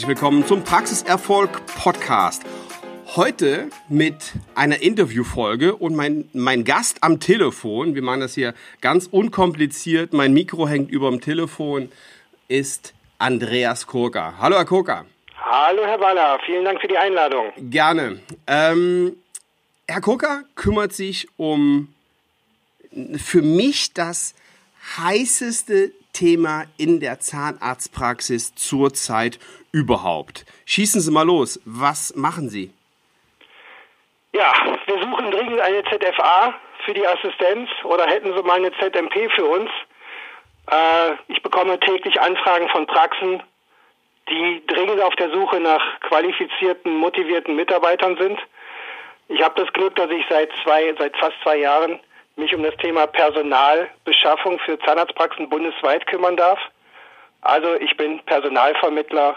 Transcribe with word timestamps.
herzlich 0.00 0.16
willkommen 0.16 0.46
zum 0.46 0.64
Praxiserfolg 0.64 1.66
Podcast. 1.66 2.42
Heute 3.16 3.68
mit 3.90 4.32
einer 4.54 4.80
Interviewfolge 4.80 5.76
und 5.76 5.94
mein, 5.94 6.26
mein 6.32 6.64
Gast 6.64 7.02
am 7.02 7.20
Telefon, 7.20 7.94
wir 7.94 8.00
machen 8.00 8.20
das 8.20 8.32
hier 8.32 8.54
ganz 8.80 9.08
unkompliziert, 9.08 10.14
mein 10.14 10.32
Mikro 10.32 10.66
hängt 10.66 10.90
über 10.90 11.10
dem 11.10 11.20
Telefon, 11.20 11.92
ist 12.48 12.94
Andreas 13.18 13.86
Kurka. 13.86 14.36
Hallo 14.38 14.56
Herr 14.56 14.64
Kurka. 14.64 15.04
Hallo 15.36 15.84
Herr 15.84 16.00
Waller, 16.00 16.38
vielen 16.46 16.64
Dank 16.64 16.80
für 16.80 16.88
die 16.88 16.96
Einladung. 16.96 17.52
Gerne. 17.58 18.20
Ähm, 18.46 19.16
Herr 19.86 20.00
Kurka 20.00 20.44
kümmert 20.54 20.94
sich 20.94 21.28
um 21.36 21.92
für 23.18 23.42
mich 23.42 23.92
das 23.92 24.34
heißeste 24.96 25.92
Thema 26.14 26.64
in 26.78 27.00
der 27.00 27.20
Zahnarztpraxis 27.20 28.54
zurzeit 28.54 29.38
überhaupt. 29.72 30.44
Schießen 30.66 31.00
Sie 31.00 31.10
mal 31.10 31.26
los. 31.26 31.60
Was 31.64 32.14
machen 32.16 32.48
Sie? 32.48 32.72
Ja, 34.32 34.52
wir 34.86 35.02
suchen 35.02 35.30
dringend 35.30 35.60
eine 35.60 35.82
ZFA 35.84 36.54
für 36.84 36.94
die 36.94 37.06
Assistenz 37.06 37.68
oder 37.84 38.06
hätten 38.06 38.32
Sie 38.34 38.42
mal 38.42 38.58
eine 38.58 38.72
ZMP 38.72 39.30
für 39.34 39.44
uns. 39.44 39.70
Äh, 40.70 41.12
ich 41.28 41.42
bekomme 41.42 41.78
täglich 41.80 42.20
Anfragen 42.20 42.68
von 42.68 42.86
Praxen, 42.86 43.42
die 44.28 44.62
dringend 44.66 45.00
auf 45.02 45.14
der 45.16 45.30
Suche 45.30 45.58
nach 45.60 45.82
qualifizierten, 46.00 46.96
motivierten 46.96 47.56
Mitarbeitern 47.56 48.16
sind. 48.16 48.38
Ich 49.28 49.42
habe 49.42 49.60
das 49.60 49.72
Glück, 49.72 49.96
dass 49.96 50.10
ich 50.10 50.24
seit 50.28 50.50
zwei, 50.62 50.94
seit 50.98 51.16
fast 51.16 51.34
zwei 51.42 51.56
Jahren 51.56 51.98
mich 52.36 52.54
um 52.54 52.62
das 52.62 52.76
Thema 52.76 53.06
Personalbeschaffung 53.06 54.58
für 54.60 54.78
Zahnarztpraxen 54.80 55.48
bundesweit 55.48 56.06
kümmern 56.06 56.36
darf. 56.36 56.58
Also 57.42 57.74
ich 57.74 57.96
bin 57.96 58.20
Personalvermittler 58.20 59.36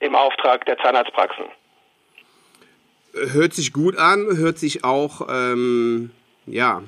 im 0.00 0.14
Auftrag 0.14 0.64
der 0.66 0.78
Zahnarztpraxen. 0.78 1.44
Hört 3.12 3.54
sich 3.54 3.72
gut 3.72 3.96
an, 3.96 4.36
hört 4.36 4.58
sich 4.58 4.84
auch 4.84 5.28
ähm, 5.30 6.10
ja 6.46 6.82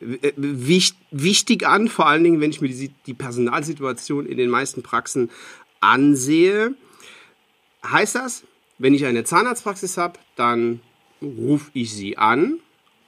wichtig 0.00 1.66
an, 1.66 1.88
vor 1.88 2.06
allen 2.06 2.24
Dingen, 2.24 2.40
wenn 2.40 2.50
ich 2.50 2.60
mir 2.60 2.68
die, 2.68 2.92
die 3.06 3.14
Personalsituation 3.14 4.26
in 4.26 4.36
den 4.36 4.50
meisten 4.50 4.82
Praxen 4.82 5.30
ansehe. 5.80 6.74
Heißt 7.86 8.14
das, 8.14 8.44
wenn 8.78 8.94
ich 8.94 9.06
eine 9.06 9.24
Zahnarztpraxis 9.24 9.96
habe, 9.96 10.18
dann 10.36 10.80
rufe 11.22 11.70
ich 11.74 11.92
sie 11.92 12.18
an 12.18 12.58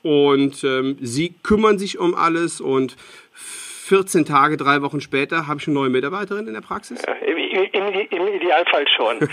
und 0.03 0.63
ähm, 0.65 0.97
sie 1.01 1.35
kümmern 1.43 1.79
sich 1.79 1.99
um 1.99 2.15
alles 2.15 2.61
und 2.61 2.97
14 3.33 4.25
Tage, 4.25 4.57
drei 4.57 4.83
Wochen 4.83 5.01
später 5.01 5.47
habe 5.47 5.61
ich 5.61 5.67
eine 5.67 5.75
neue 5.75 5.91
Mitarbeiterin 5.91 6.47
in 6.47 6.55
der 6.55 6.61
Praxis? 6.61 7.03
Ja, 7.07 7.15
im, 7.65 7.89
im, 7.89 8.29
Idealfall 8.29 8.87
schon. 8.89 9.19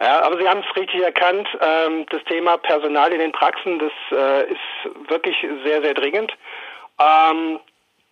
ja, 0.00 0.22
aber 0.22 0.38
Sie 0.38 0.48
haben 0.48 0.62
es 0.68 0.76
richtig 0.76 1.02
erkannt. 1.02 1.48
Ähm, 1.60 2.06
das 2.10 2.22
Thema 2.24 2.56
Personal 2.58 3.12
in 3.12 3.18
den 3.18 3.32
Praxen, 3.32 3.78
das 3.78 3.92
äh, 4.12 4.52
ist 4.52 5.08
wirklich 5.10 5.36
sehr, 5.64 5.82
sehr 5.82 5.94
dringend. 5.94 6.32
Ähm, 7.00 7.60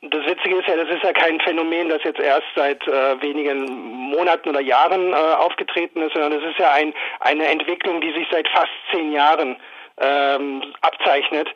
das 0.02 0.24
Witzige 0.26 0.56
ist 0.58 0.68
ja, 0.68 0.76
das 0.76 0.88
ist 0.88 1.02
ja 1.02 1.12
kein 1.12 1.40
Phänomen, 1.40 1.88
das 1.88 2.04
jetzt 2.04 2.20
erst 2.20 2.46
seit 2.54 2.86
äh, 2.86 3.20
wenigen 3.20 3.66
Monaten 4.10 4.48
oder 4.48 4.60
Jahren 4.60 5.12
äh, 5.12 5.16
aufgetreten 5.16 6.02
ist, 6.02 6.12
sondern 6.12 6.40
es 6.40 6.50
ist 6.50 6.58
ja 6.58 6.72
ein, 6.72 6.94
eine 7.20 7.46
Entwicklung, 7.46 8.00
die 8.00 8.12
sich 8.12 8.26
seit 8.30 8.48
fast 8.48 8.70
zehn 8.92 9.12
Jahren 9.12 9.56
ähm, 10.00 10.62
abzeichnet. 10.82 11.48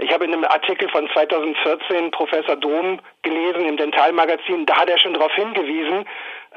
Ich 0.00 0.12
habe 0.12 0.24
in 0.24 0.32
einem 0.32 0.44
Artikel 0.44 0.88
von 0.90 1.10
2014 1.12 2.12
Professor 2.12 2.54
Dom 2.54 3.00
gelesen 3.22 3.66
im 3.66 3.76
Dentalmagazin, 3.76 4.64
da 4.64 4.76
hat 4.76 4.88
er 4.88 4.98
schon 4.98 5.14
darauf 5.14 5.32
hingewiesen, 5.32 6.06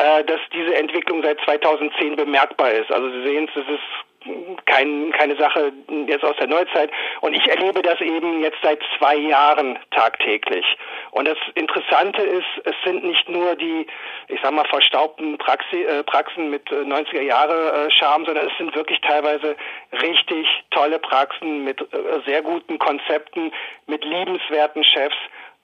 äh, 0.01 0.23
dass 0.23 0.39
diese 0.53 0.75
Entwicklung 0.75 1.21
seit 1.23 1.39
2010 1.41 2.15
bemerkbar 2.15 2.71
ist. 2.71 2.91
Also 2.91 3.09
Sie 3.11 3.23
sehen 3.23 3.49
es, 3.53 3.63
es 3.63 3.69
ist 3.69 4.65
kein, 4.65 5.11
keine 5.11 5.35
Sache 5.35 5.71
jetzt 6.07 6.23
aus 6.23 6.35
der 6.37 6.47
Neuzeit. 6.47 6.91
Und 7.21 7.33
ich 7.33 7.47
erlebe 7.47 7.81
das 7.81 7.99
eben 8.01 8.41
jetzt 8.41 8.57
seit 8.63 8.79
zwei 8.97 9.15
Jahren 9.15 9.77
tagtäglich. 9.91 10.65
Und 11.11 11.27
das 11.27 11.37
Interessante 11.55 12.21
ist, 12.21 12.45
es 12.63 12.75
sind 12.83 13.03
nicht 13.03 13.27
nur 13.29 13.55
die, 13.55 13.87
ich 14.27 14.39
sag 14.41 14.51
mal, 14.53 14.65
verstaubten 14.65 15.37
Praxi, 15.37 15.83
äh, 15.83 16.03
Praxen 16.03 16.49
mit 16.49 16.69
90er 16.69 17.17
äh, 17.17 17.27
Jahre 17.27 17.87
äh, 17.87 17.91
Charme, 17.91 18.25
sondern 18.25 18.47
es 18.47 18.57
sind 18.57 18.75
wirklich 18.75 19.01
teilweise 19.01 19.55
richtig 20.01 20.47
tolle 20.71 20.99
Praxen 20.99 21.63
mit 21.63 21.81
äh, 21.81 21.85
sehr 22.25 22.41
guten 22.41 22.77
Konzepten, 22.79 23.51
mit 23.87 24.03
liebenswerten 24.03 24.83
Chefs. 24.83 25.17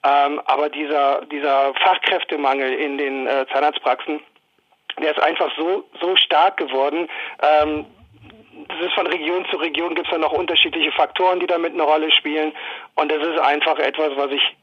Ähm, 0.04 0.40
aber 0.44 0.68
dieser, 0.68 1.24
dieser 1.26 1.74
Fachkräftemangel 1.74 2.72
in 2.72 2.98
den 2.98 3.26
äh, 3.26 3.46
Zahnarztpraxen, 3.52 4.20
der 5.00 5.10
ist 5.10 5.22
einfach 5.22 5.50
so, 5.56 5.84
so 6.00 6.16
stark 6.16 6.56
geworden, 6.56 7.08
ähm, 7.42 7.86
das 8.68 8.80
ist 8.86 8.94
von 8.94 9.06
Region 9.06 9.46
zu 9.50 9.56
Region 9.56 9.94
gibt 9.94 10.06
es 10.06 10.12
dann 10.12 10.20
noch 10.20 10.32
unterschiedliche 10.32 10.92
Faktoren, 10.92 11.40
die 11.40 11.46
damit 11.46 11.72
eine 11.72 11.82
Rolle 11.82 12.10
spielen. 12.12 12.52
Und 12.96 13.10
das 13.10 13.26
ist 13.26 13.38
einfach 13.38 13.78
etwas, 13.78 14.16
was 14.16 14.30
ich 14.30 14.56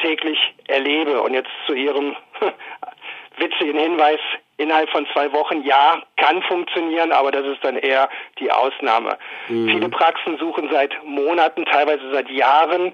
täglich 0.00 0.38
erlebe. 0.66 1.22
Und 1.22 1.34
jetzt 1.34 1.50
zu 1.66 1.74
Ihrem 1.74 2.16
witzigen 3.38 3.78
Hinweis, 3.78 4.20
innerhalb 4.58 4.90
von 4.90 5.06
zwei 5.12 5.32
Wochen, 5.32 5.62
ja, 5.62 6.02
kann 6.16 6.42
funktionieren, 6.42 7.12
aber 7.12 7.30
das 7.30 7.46
ist 7.46 7.64
dann 7.64 7.76
eher 7.76 8.08
die 8.38 8.50
Ausnahme. 8.50 9.18
Mhm. 9.48 9.68
Viele 9.68 9.88
Praxen 9.88 10.36
suchen 10.38 10.68
seit 10.70 10.92
Monaten, 11.04 11.64
teilweise 11.64 12.12
seit 12.12 12.28
Jahren. 12.30 12.92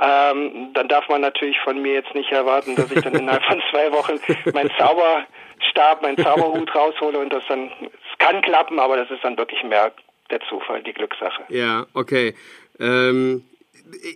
Ähm, 0.00 0.70
dann 0.74 0.88
darf 0.88 1.08
man 1.08 1.20
natürlich 1.20 1.56
von 1.62 1.80
mir 1.80 1.94
jetzt 1.94 2.14
nicht 2.14 2.32
erwarten, 2.32 2.74
dass 2.74 2.90
ich 2.90 3.02
dann 3.02 3.14
innerhalb 3.14 3.44
von 3.44 3.62
zwei 3.70 3.92
Wochen 3.92 4.18
meinen 4.52 4.70
Zauberstab, 4.76 6.02
meinen 6.02 6.18
Zauberhut 6.18 6.74
raushole 6.74 7.18
und 7.18 7.32
das 7.32 7.44
dann 7.48 7.70
kann 8.18 8.42
klappen, 8.42 8.80
aber 8.80 8.96
das 8.96 9.10
ist 9.10 9.22
dann 9.22 9.36
wirklich 9.36 9.62
mehr 9.62 9.92
der 10.30 10.40
Zufall, 10.48 10.82
die 10.82 10.92
Glückssache. 10.92 11.44
Ja, 11.48 11.86
okay. 11.94 12.34
Ähm, 12.80 13.44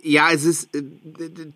ja, 0.03 0.31
es 0.31 0.45
ist 0.45 0.75
äh, 0.75 0.81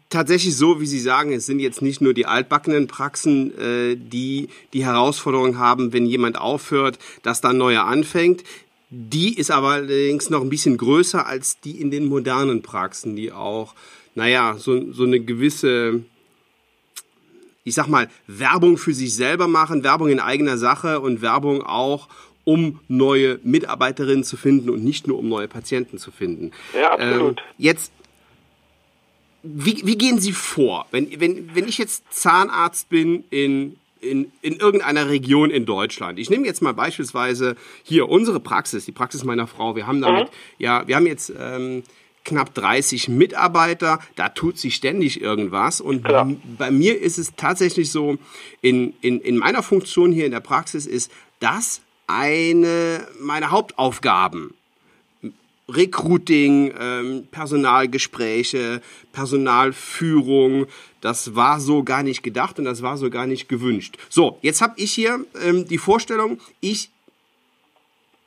tatsächlich 0.09 0.55
so, 0.55 0.79
wie 0.79 0.85
Sie 0.85 0.99
sagen, 0.99 1.33
es 1.33 1.45
sind 1.45 1.59
jetzt 1.59 1.81
nicht 1.81 1.99
nur 1.99 2.13
die 2.13 2.25
altbackenen 2.25 2.87
Praxen, 2.87 3.57
äh, 3.57 3.95
die 3.97 4.49
die 4.71 4.85
Herausforderung 4.85 5.57
haben, 5.57 5.93
wenn 5.93 6.05
jemand 6.05 6.39
aufhört, 6.39 6.99
dass 7.23 7.41
dann 7.41 7.57
neuer 7.57 7.85
anfängt. 7.85 8.43
Die 8.89 9.37
ist 9.37 9.49
aber 9.49 9.69
allerdings 9.69 10.29
noch 10.29 10.41
ein 10.41 10.49
bisschen 10.49 10.77
größer 10.77 11.25
als 11.25 11.59
die 11.59 11.81
in 11.81 11.89
den 11.89 12.05
modernen 12.05 12.61
Praxen, 12.61 13.15
die 13.15 13.31
auch, 13.31 13.73
naja, 14.15 14.55
so, 14.57 14.91
so 14.91 15.03
eine 15.03 15.19
gewisse 15.19 16.03
ich 17.63 17.75
sag 17.75 17.87
mal, 17.87 18.09
Werbung 18.27 18.77
für 18.77 18.93
sich 18.93 19.15
selber 19.15 19.47
machen, 19.47 19.83
Werbung 19.83 20.09
in 20.09 20.19
eigener 20.19 20.57
Sache 20.57 20.99
und 20.99 21.21
Werbung 21.21 21.63
auch, 21.63 22.09
um 22.43 22.79
neue 22.89 23.39
Mitarbeiterinnen 23.43 24.23
zu 24.23 24.35
finden 24.35 24.69
und 24.69 24.83
nicht 24.83 25.07
nur 25.07 25.17
um 25.17 25.29
neue 25.29 25.47
Patienten 25.47 25.97
zu 25.97 26.11
finden. 26.11 26.51
Ja, 26.73 26.93
absolut. 26.93 27.39
Ähm, 27.39 27.45
jetzt, 27.57 27.93
wie, 29.43 29.81
wie 29.85 29.97
gehen 29.97 30.19
Sie 30.19 30.33
vor? 30.33 30.85
Wenn, 30.91 31.19
wenn, 31.21 31.55
wenn 31.55 31.67
ich 31.67 31.77
jetzt 31.77 32.03
Zahnarzt 32.09 32.89
bin 32.89 33.23
in, 33.29 33.77
in, 34.01 34.31
in 34.41 34.57
irgendeiner 34.57 35.07
Region 35.07 35.51
in 35.51 35.65
Deutschland. 35.65 36.19
Ich 36.19 36.29
nehme 36.29 36.45
jetzt 36.45 36.61
mal 36.61 36.73
beispielsweise 36.73 37.55
hier 37.83 38.09
unsere 38.09 38.41
Praxis, 38.41 38.83
die 38.83 38.91
Praxis 38.91 39.23
meiner 39.23 39.47
Frau. 39.47 39.77
Wir 39.77 39.87
haben 39.87 40.01
damit, 40.01 40.27
mhm. 40.27 40.33
ja, 40.57 40.85
wir 40.85 40.97
haben 40.97 41.07
jetzt 41.07 41.31
ähm, 41.37 41.83
knapp 42.23 42.53
30 42.53 43.09
Mitarbeiter, 43.09 43.99
da 44.15 44.29
tut 44.29 44.57
sich 44.57 44.75
ständig 44.75 45.21
irgendwas. 45.21 45.81
Und 45.81 46.05
Klar. 46.05 46.31
bei 46.57 46.71
mir 46.71 46.99
ist 46.99 47.17
es 47.17 47.33
tatsächlich 47.35 47.91
so, 47.91 48.17
in, 48.61 48.93
in, 49.01 49.19
in 49.19 49.37
meiner 49.37 49.63
Funktion 49.63 50.11
hier 50.11 50.25
in 50.25 50.31
der 50.31 50.39
Praxis 50.39 50.85
ist 50.85 51.11
das 51.39 51.81
eine 52.07 53.07
meiner 53.19 53.51
Hauptaufgaben. 53.51 54.53
Recruiting, 55.69 56.73
ähm, 56.77 57.27
Personalgespräche, 57.31 58.81
Personalführung, 59.13 60.67
das 60.99 61.35
war 61.35 61.61
so 61.61 61.83
gar 61.83 62.03
nicht 62.03 62.21
gedacht 62.21 62.59
und 62.59 62.65
das 62.65 62.81
war 62.81 62.97
so 62.97 63.09
gar 63.09 63.27
nicht 63.27 63.47
gewünscht. 63.47 63.97
So, 64.09 64.37
jetzt 64.41 64.61
habe 64.61 64.73
ich 64.77 64.91
hier 64.91 65.25
ähm, 65.41 65.65
die 65.67 65.77
Vorstellung, 65.77 66.39
ich 66.59 66.89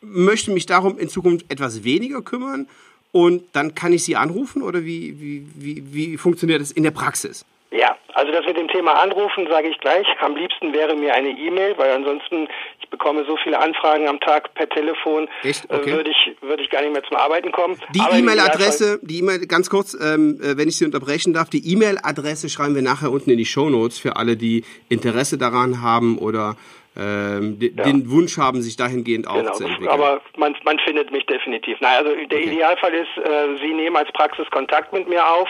möchte 0.00 0.50
mich 0.50 0.66
darum 0.66 0.98
in 0.98 1.08
Zukunft 1.08 1.46
etwas 1.50 1.84
weniger 1.84 2.22
kümmern 2.22 2.68
und 3.16 3.44
dann 3.54 3.74
kann 3.74 3.94
ich 3.94 4.04
Sie 4.04 4.14
anrufen 4.14 4.62
oder 4.62 4.84
wie, 4.84 5.18
wie, 5.18 5.46
wie, 5.54 5.94
wie 5.94 6.16
funktioniert 6.18 6.60
das 6.60 6.70
in 6.70 6.82
der 6.82 6.90
Praxis? 6.90 7.46
Ja, 7.70 7.96
also 8.12 8.30
das 8.30 8.44
mit 8.44 8.58
dem 8.58 8.68
Thema 8.68 8.92
Anrufen 9.02 9.46
sage 9.48 9.68
ich 9.68 9.78
gleich. 9.78 10.06
Am 10.20 10.36
liebsten 10.36 10.74
wäre 10.74 10.94
mir 10.94 11.14
eine 11.14 11.30
E-Mail, 11.30 11.78
weil 11.78 11.92
ansonsten 11.92 12.46
ich 12.78 12.90
bekomme 12.90 13.24
so 13.26 13.38
viele 13.42 13.58
Anfragen 13.58 14.06
am 14.06 14.20
Tag 14.20 14.52
per 14.52 14.68
Telefon? 14.68 15.28
Äh, 15.42 15.54
okay. 15.70 15.92
würde 15.92 16.10
ich 16.10 16.36
würde 16.42 16.62
ich 16.62 16.68
gar 16.68 16.82
nicht 16.82 16.92
mehr 16.92 17.04
zum 17.04 17.16
Arbeiten 17.16 17.52
kommen. 17.52 17.80
Die 17.94 18.18
E-Mail-Adresse, 18.18 19.00
die 19.02 19.20
E-Mail 19.20 19.46
ganz 19.46 19.70
kurz, 19.70 19.94
ähm, 19.94 20.38
äh, 20.42 20.58
wenn 20.58 20.68
ich 20.68 20.76
Sie 20.76 20.84
unterbrechen 20.84 21.32
darf, 21.32 21.48
die 21.48 21.72
E-Mail-Adresse 21.72 22.50
schreiben 22.50 22.74
wir 22.74 22.82
nachher 22.82 23.10
unten 23.10 23.30
in 23.30 23.38
die 23.38 23.46
Show 23.46 23.70
Notes 23.70 23.98
für 23.98 24.16
alle, 24.16 24.36
die 24.36 24.62
Interesse 24.90 25.38
daran 25.38 25.80
haben 25.80 26.18
oder 26.18 26.56
ähm, 26.98 27.58
ja. 27.60 27.84
den 27.84 28.10
Wunsch 28.10 28.38
haben, 28.38 28.62
sich 28.62 28.76
dahingehend 28.76 29.26
genau. 29.26 29.50
aufzuentwickeln. 29.50 29.88
Aber 29.88 30.20
man, 30.36 30.56
man 30.64 30.78
findet 30.80 31.12
mich 31.12 31.26
definitiv. 31.26 31.78
Nein, 31.80 31.96
also 31.98 32.10
der 32.10 32.24
okay. 32.24 32.42
Idealfall 32.42 32.94
ist, 32.94 33.16
äh, 33.18 33.56
Sie 33.60 33.74
nehmen 33.74 33.96
als 33.96 34.10
Praxis 34.12 34.48
Kontakt 34.50 34.92
mit 34.92 35.08
mir 35.08 35.26
auf 35.26 35.48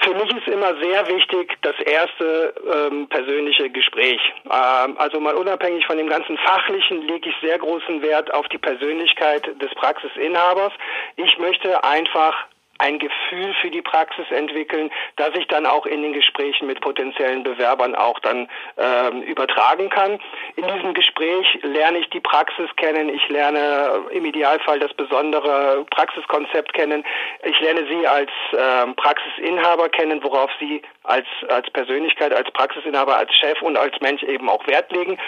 Für 0.00 0.14
mich 0.14 0.30
ist 0.36 0.48
immer 0.48 0.74
sehr 0.82 1.06
wichtig 1.08 1.56
das 1.62 1.76
erste 1.80 2.54
ähm, 2.90 3.06
persönliche 3.08 3.70
Gespräch. 3.70 4.20
Ähm, 4.46 4.96
also 4.98 5.20
mal 5.20 5.34
unabhängig 5.34 5.86
von 5.86 5.96
dem 5.96 6.08
ganzen 6.08 6.36
Fachlichen 6.38 7.02
lege 7.02 7.28
ich 7.28 7.34
sehr 7.40 7.58
großen 7.58 8.02
Wert 8.02 8.32
auf 8.32 8.48
die 8.48 8.58
Persönlichkeit 8.58 9.46
des 9.60 9.72
Praxisinhabers. 9.74 10.72
Ich 11.16 11.38
möchte 11.38 11.84
einfach 11.84 12.34
ein 12.78 12.98
Gefühl 12.98 13.54
für 13.60 13.70
die 13.70 13.82
Praxis 13.82 14.30
entwickeln, 14.30 14.90
das 15.16 15.30
ich 15.34 15.46
dann 15.48 15.66
auch 15.66 15.86
in 15.86 16.02
den 16.02 16.12
Gesprächen 16.12 16.66
mit 16.66 16.80
potenziellen 16.80 17.42
Bewerbern 17.42 17.94
auch 17.94 18.18
dann 18.20 18.48
ähm, 18.76 19.22
übertragen 19.22 19.90
kann. 19.90 20.18
In 20.56 20.66
diesem 20.66 20.94
Gespräch 20.94 21.46
lerne 21.62 21.98
ich 21.98 22.10
die 22.10 22.20
Praxis 22.20 22.68
kennen, 22.76 23.08
ich 23.08 23.28
lerne 23.28 24.04
im 24.10 24.24
Idealfall 24.24 24.80
das 24.80 24.92
besondere 24.94 25.86
Praxiskonzept 25.90 26.74
kennen, 26.74 27.04
ich 27.44 27.58
lerne 27.60 27.86
sie 27.86 28.06
als 28.06 28.30
ähm, 28.56 28.94
Praxisinhaber 28.96 29.88
kennen, 29.88 30.22
worauf 30.22 30.50
sie 30.58 30.82
als, 31.04 31.26
als 31.48 31.70
Persönlichkeit, 31.70 32.32
als 32.32 32.50
Praxisinhaber, 32.52 33.16
als 33.16 33.34
Chef 33.34 33.60
und 33.62 33.76
als 33.76 33.98
Mensch 34.00 34.22
eben 34.22 34.48
auch 34.48 34.66
Wert 34.66 34.90
legen. 34.92 35.18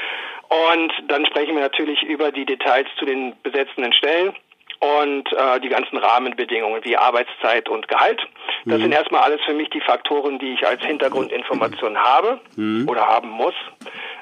Und 0.49 0.93
dann 1.09 1.27
sprechen 1.27 1.55
wir 1.55 1.63
natürlich 1.63 2.03
über 2.03 2.31
die 2.31 2.45
Details 2.45 2.87
zu 2.99 3.05
den 3.05 3.35
besetzenden 3.43 3.93
Stellen 3.93 4.35
und 4.81 5.33
äh, 5.33 5.61
die 5.61 5.69
ganzen 5.69 5.97
Rahmenbedingungen 5.97 6.85
wie 6.85 6.97
Arbeitszeit 6.97 7.69
und 7.69 7.89
Gehalt. 7.89 8.21
Das 8.65 8.79
mhm. 8.79 8.83
sind 8.83 8.93
erstmal 8.93 9.23
alles 9.23 9.41
für 9.45 9.55
mich 9.55 9.71
die 9.71 9.81
Faktoren, 9.81 10.39
die 10.39 10.55
ich 10.55 10.67
als 10.67 10.83
Hintergrundinformation 10.83 11.97
habe 12.03 12.41
mhm. 12.57 12.89
oder 12.89 13.07
haben 13.07 13.31
muss. 13.31 13.55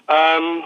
Ähm, 0.08 0.64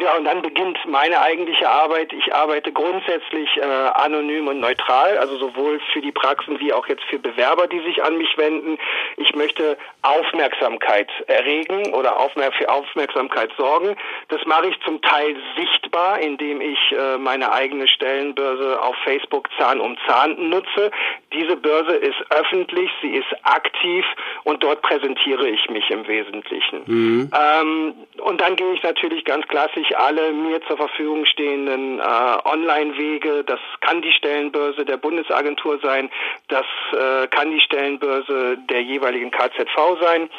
ja, 0.00 0.16
und 0.16 0.24
dann 0.24 0.42
beginnt 0.42 0.76
meine 0.88 1.20
eigentliche 1.20 1.68
Arbeit. 1.68 2.12
Ich 2.12 2.34
arbeite 2.34 2.72
grundsätzlich 2.72 3.48
äh, 3.58 3.62
anonym 3.62 4.48
und 4.48 4.58
neutral, 4.58 5.18
also 5.18 5.36
sowohl 5.38 5.80
für 5.92 6.00
die 6.00 6.10
Praxen 6.10 6.58
wie 6.58 6.72
auch 6.72 6.88
jetzt 6.88 7.04
für 7.04 7.20
Bewerber, 7.20 7.68
die 7.68 7.78
sich 7.78 8.02
an 8.02 8.18
mich 8.18 8.36
wenden. 8.36 8.76
Ich 9.18 9.36
möchte 9.36 9.78
Aufmerksamkeit 10.02 11.08
erregen 11.28 11.94
oder 11.94 12.18
aufmer 12.18 12.50
für 12.58 12.68
Aufmerksamkeit 12.68 13.52
sorgen. 13.56 13.96
Das 14.28 14.44
mache 14.46 14.66
ich 14.66 14.80
zum 14.84 15.00
Teil 15.00 15.36
sichtbar, 15.56 16.18
indem 16.18 16.60
ich 16.60 16.78
äh, 16.90 17.16
meine 17.16 17.52
eigene 17.52 17.86
Stellenbörse 17.86 18.82
auf 18.82 18.96
Facebook 19.04 19.48
Zahn 19.58 19.80
um 19.80 19.96
Zahn 20.08 20.48
nutze. 20.48 20.90
Diese 21.32 21.54
Börse 21.54 21.94
ist 21.94 22.18
öffentlich, 22.30 22.90
sie 23.00 23.14
ist 23.14 23.32
aktiv 23.44 24.04
und 24.42 24.64
dort 24.64 24.82
präsentiere 24.82 25.48
ich 25.48 25.70
mich 25.70 25.88
im 25.90 26.04
Wesentlichen. 26.08 26.82
Mhm. 26.86 27.30
Ähm, 27.32 27.94
und 28.18 28.40
dann 28.40 28.56
gehe 28.56 28.72
ich 28.72 28.82
natürlich 28.82 29.24
ganz 29.24 29.46
klassisch 29.46 29.83
alle 29.96 30.32
mir 30.32 30.60
zur 30.62 30.76
Verfügung 30.76 31.26
stehenden 31.26 32.00
äh, 32.00 32.02
Online-Wege. 32.44 33.44
Das 33.44 33.60
kann 33.80 34.02
die 34.02 34.12
Stellenbörse 34.12 34.84
der 34.84 34.96
Bundesagentur 34.96 35.78
sein, 35.80 36.10
das 36.48 36.66
äh, 36.92 37.26
kann 37.28 37.50
die 37.50 37.60
Stellenbörse 37.60 38.58
der 38.68 38.82
jeweiligen 38.82 39.30
KZV 39.30 40.00
sein 40.00 40.30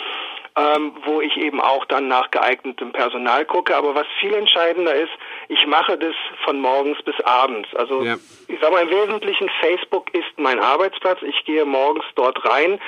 ähm, 0.57 0.94
wo 1.03 1.19
ich 1.19 1.36
eben 1.38 1.59
auch 1.59 1.86
dann 1.86 2.07
nach 2.07 2.31
geeignetem 2.31 2.94
Personal 2.94 3.45
gucke. 3.45 3.75
Aber 3.75 3.94
was 3.94 4.07
viel 4.19 4.33
entscheidender 4.33 4.95
ist, 4.95 5.12
ich 5.50 5.68
mache 5.68 5.97
das 5.97 6.15
von 6.45 6.59
morgens 6.59 7.01
bis 7.03 7.19
abends. 7.21 7.68
Also 7.75 8.03
ja. 8.03 8.15
ich 8.47 8.59
sage 8.62 8.74
mal 8.74 8.83
im 8.83 8.89
Wesentlichen, 8.89 9.50
Facebook 9.59 10.13
ist 10.13 10.38
mein 10.38 10.59
Arbeitsplatz. 10.59 11.21
Ich 11.24 11.44
gehe 11.45 11.65
morgens 11.65 12.06
dort 12.15 12.45
rein 12.45 12.80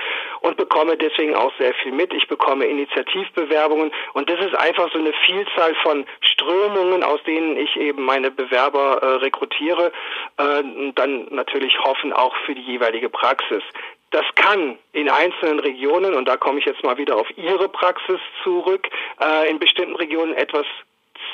und 0.47 0.57
bekomme 0.57 0.97
deswegen 0.97 1.35
auch 1.35 1.51
sehr 1.59 1.73
viel 1.75 1.91
mit. 1.91 2.13
Ich 2.13 2.27
bekomme 2.27 2.65
Initiativbewerbungen 2.65 3.91
und 4.13 4.29
das 4.29 4.39
ist 4.39 4.55
einfach 4.55 4.91
so 4.91 4.99
eine 4.99 5.13
Vielzahl 5.25 5.75
von 5.83 6.05
Strömungen, 6.21 7.03
aus 7.03 7.21
denen 7.23 7.57
ich 7.57 7.75
eben 7.75 8.03
meine 8.03 8.31
Bewerber 8.31 8.99
äh, 9.01 9.05
rekrutiere 9.17 9.91
äh, 10.37 10.59
und 10.59 10.95
dann 10.95 11.27
natürlich 11.31 11.77
hoffen 11.79 12.13
auch 12.13 12.35
für 12.45 12.55
die 12.55 12.61
jeweilige 12.61 13.09
Praxis. 13.09 13.63
Das 14.11 14.23
kann 14.35 14.77
in 14.93 15.09
einzelnen 15.09 15.59
Regionen, 15.59 16.13
und 16.13 16.29
da 16.29 16.37
komme 16.37 16.59
ich 16.59 16.65
jetzt 16.65 16.83
mal 16.83 16.97
wieder 16.97 17.17
auf 17.17 17.27
Ihre 17.35 17.67
Praxis 17.67 18.19
zurück, 18.41 18.87
äh, 19.19 19.49
in 19.49 19.59
bestimmten 19.59 19.97
Regionen 19.97 20.33
etwas 20.33 20.65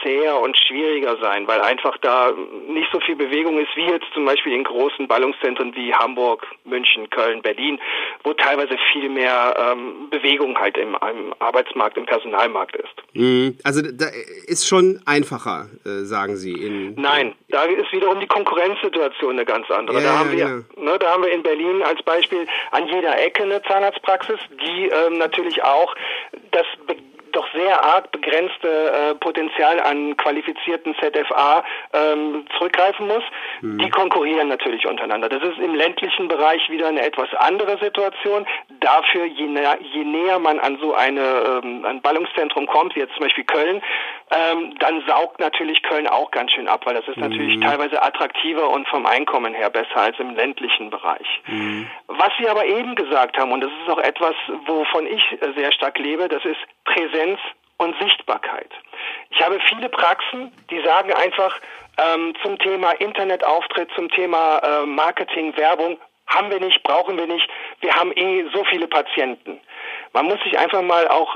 zäher 0.04 0.40
und 0.40 0.58
schwieriger 0.58 1.18
sein, 1.22 1.48
weil 1.48 1.62
einfach 1.62 1.98
da 1.98 2.32
nicht 2.68 2.90
so 2.92 3.00
viel 3.00 3.16
Bewegung 3.16 3.58
ist 3.60 3.76
wie 3.76 3.86
jetzt 3.86 4.06
zum 4.14 4.26
Beispiel 4.26 4.54
in 4.54 4.64
großen 4.64 5.08
Ballungszentren 5.08 5.76
wie 5.76 5.94
Hamburg, 5.94 6.46
München, 6.66 7.10
Köln, 7.10 7.42
Berlin, 7.42 7.80
wo 8.24 8.34
teilweise 8.34 8.78
viel 8.92 9.10
mehr 9.10 9.56
ähm, 9.58 10.10
Bewegung 10.10 10.58
halt 10.58 10.78
im, 10.78 10.96
im, 10.96 11.34
Arbeitsmarkt, 11.40 11.98
im 11.98 12.06
Personalmarkt 12.06 12.76
ist. 12.76 12.94
Mhm. 13.14 13.58
Also 13.64 13.82
da 13.82 14.06
ist 14.48 14.68
schon 14.68 15.02
einfacher, 15.06 15.68
äh, 15.86 16.04
sagen 16.04 16.36
Sie. 16.36 16.54
In, 16.54 16.96
Nein, 16.96 17.36
da 17.50 17.64
ist 17.64 17.92
wiederum 17.92 18.20
die 18.20 18.28
Konkurrenzsituation 18.28 19.32
eine 19.32 19.46
ganz 19.46 19.70
andere. 19.72 19.98
Ja, 19.98 20.04
da, 20.04 20.20
haben 20.20 20.32
wir, 20.32 20.46
genau. 20.46 20.92
ne, 20.92 21.00
da 21.00 21.14
haben 21.14 21.24
wir 21.24 21.32
in 21.32 21.44
Berlin 21.44 21.82
als 21.84 22.02
Beispiel 22.04 22.46
an 22.72 22.88
jeder 22.88 23.18
Ecke 23.20 23.44
eine 23.44 23.62
Zahnarztpraxis, 23.64 24.40
die 24.62 24.90
ähm, 24.90 25.18
natürlich 25.18 25.64
auch 25.64 25.96
das 26.52 26.66
doch 27.36 27.48
sehr 27.54 27.84
arg 27.84 28.12
begrenzte 28.12 28.68
äh, 28.68 29.16
Potenzial 29.16 29.80
an 29.80 30.16
qualifizierten 30.18 30.96
ZFA 30.96 31.64
ähm, 31.94 32.46
zurückgreifen 32.58 33.08
muss. 33.08 33.24
Mhm. 33.62 33.80
Die 33.80 33.90
konkurrieren 33.90 34.48
natürlich 34.48 34.88
untereinander. 34.88 35.30
Das 35.30 35.44
ist 35.44 35.60
im 35.60 35.76
ländlichen 35.76 36.28
Bereich 36.28 36.70
wieder 36.70 36.88
eine 36.88 37.02
etwas 37.02 37.30
andere 37.36 37.78
Situation. 37.80 38.46
Dafür, 38.80 39.26
je, 39.26 39.48
näher, 39.48 39.78
je 39.82 40.04
näher 40.04 40.40
man 40.40 40.60
an 40.60 40.78
so 40.80 40.94
eine, 40.94 41.62
ähm, 41.64 41.86
ein 41.86 42.02
Ballungszentrum 42.02 42.68
kommt, 42.68 42.96
wie 42.96 43.00
jetzt 43.00 43.14
zum 43.16 43.24
Beispiel 43.24 43.44
Köln, 43.44 43.82
ähm, 44.36 44.76
dann 44.80 45.04
saugt 45.06 45.40
natürlich 45.40 45.84
Köln 45.84 46.08
auch 46.08 46.32
ganz 46.32 46.52
schön 46.52 46.68
ab, 46.68 46.86
weil 46.86 46.96
das 46.96 47.08
ist 47.08 47.18
natürlich 47.18 47.58
mhm. 47.58 47.62
teilweise 47.62 48.02
attraktiver 48.02 48.70
und 48.70 48.88
vom 48.88 49.06
Einkommen 49.06 49.54
her 49.54 49.70
besser 49.70 49.98
als 49.98 50.20
im 50.20 50.36
ländlichen 50.36 50.90
Bereich. 50.90 51.28
Mhm. 51.48 51.88
Was 52.08 52.30
Sie 52.40 52.48
aber 52.48 52.66
eben 52.66 52.96
gesagt 52.96 53.38
haben, 53.38 53.52
und 53.52 53.62
das 53.62 53.72
ist 53.72 53.90
auch 53.90 54.00
etwas, 54.00 54.34
wovon 54.66 55.06
ich 55.06 55.22
sehr 55.56 55.72
stark 55.72 56.00
lebe, 56.00 56.28
das 56.28 56.44
ist 56.46 56.60
Präsenz 56.86 57.40
und 57.78 57.96
Sichtbarkeit. 58.02 58.70
Ich 59.30 59.42
habe 59.42 59.60
viele 59.70 59.90
Praxen, 59.90 60.52
die 60.70 60.82
sagen 60.84 61.14
einfach 61.14 61.60
ähm, 61.98 62.34
zum 62.42 62.58
Thema 62.60 62.92
Internetauftritt, 62.94 63.90
zum 63.96 64.10
Thema 64.10 64.60
äh, 64.60 64.86
Marketing, 64.86 65.56
Werbung, 65.58 65.98
haben 66.28 66.50
wir 66.50 66.60
nicht, 66.60 66.82
brauchen 66.84 67.18
wir 67.18 67.28
nicht, 67.28 67.48
wir 67.82 67.94
haben 67.94 68.12
eh 68.16 68.46
so 68.54 68.64
viele 68.66 68.88
Patienten. 68.88 69.60
Man 70.13 70.27
muss 70.27 70.39
sich 70.44 70.57
einfach 70.57 70.81
mal 70.81 71.07
auch 71.07 71.36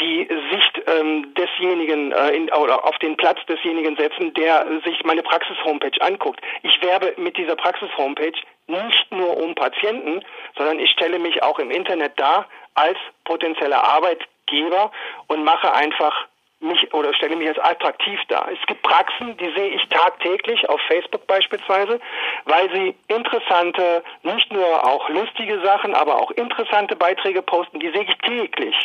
die 0.00 0.28
Sicht 0.50 0.82
ähm, 0.86 1.34
desjenigen 1.34 2.12
äh, 2.12 2.30
in, 2.30 2.52
oder 2.52 2.84
auf 2.84 2.98
den 2.98 3.16
Platz 3.16 3.38
desjenigen 3.48 3.96
setzen, 3.96 4.34
der 4.34 4.66
sich 4.84 5.04
meine 5.04 5.22
Praxis-Homepage 5.22 6.00
anguckt. 6.00 6.40
Ich 6.62 6.82
werbe 6.82 7.14
mit 7.16 7.36
dieser 7.36 7.56
Praxis-Homepage 7.56 8.38
nicht 8.66 9.12
nur 9.12 9.36
um 9.36 9.54
Patienten, 9.54 10.22
sondern 10.56 10.78
ich 10.78 10.90
stelle 10.90 11.18
mich 11.18 11.42
auch 11.42 11.58
im 11.58 11.70
Internet 11.70 12.18
dar 12.18 12.48
als 12.74 12.98
potenzieller 13.24 13.84
Arbeitgeber 13.84 14.90
und 15.28 15.44
mache 15.44 15.72
einfach 15.72 16.26
mich 16.62 16.92
oder 16.94 17.12
stelle 17.14 17.36
mich 17.36 17.48
als 17.48 17.58
attraktiv 17.58 18.20
dar. 18.28 18.48
Es 18.52 18.66
gibt 18.66 18.82
Praxen, 18.82 19.36
die 19.36 19.52
sehe 19.52 19.68
ich 19.68 19.88
tagtäglich 19.88 20.68
auf 20.68 20.80
Facebook 20.88 21.26
beispielsweise, 21.26 22.00
weil 22.44 22.70
sie 22.72 22.94
interessante, 23.08 24.02
nicht 24.22 24.52
nur 24.52 24.86
auch 24.86 25.08
lustige 25.08 25.60
Sachen, 25.60 25.94
aber 25.94 26.20
auch 26.20 26.30
interessante 26.32 26.96
Beiträge 26.96 27.42
posten, 27.42 27.80
die 27.80 27.90
sehe 27.90 28.04
ich 28.04 28.18
täglich. 28.18 28.76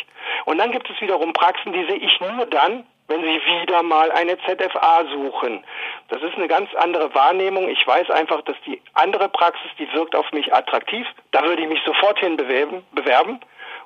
Und 0.44 0.58
dann 0.58 0.72
gibt 0.72 0.88
es 0.90 1.00
wiederum 1.00 1.32
Praxen, 1.32 1.72
die 1.72 1.84
sehe 1.84 1.96
ich 1.98 2.20
nur 2.20 2.46
dann, 2.46 2.84
wenn 3.08 3.22
sie 3.22 3.40
wieder 3.62 3.82
mal 3.82 4.12
eine 4.12 4.36
ZFA 4.38 5.04
suchen. 5.10 5.64
Das 6.08 6.22
ist 6.22 6.36
eine 6.36 6.46
ganz 6.46 6.74
andere 6.74 7.14
Wahrnehmung. 7.14 7.68
Ich 7.68 7.84
weiß 7.86 8.10
einfach, 8.10 8.42
dass 8.42 8.56
die 8.66 8.80
andere 8.94 9.28
Praxis, 9.30 9.70
die 9.78 9.90
wirkt 9.94 10.14
auf 10.14 10.30
mich 10.32 10.52
attraktiv. 10.52 11.06
Da 11.32 11.42
würde 11.42 11.62
ich 11.62 11.68
mich 11.68 11.80
sofort 11.84 12.18
hin 12.18 12.36
bewerben. 12.36 12.84
bewerben. 12.92 13.40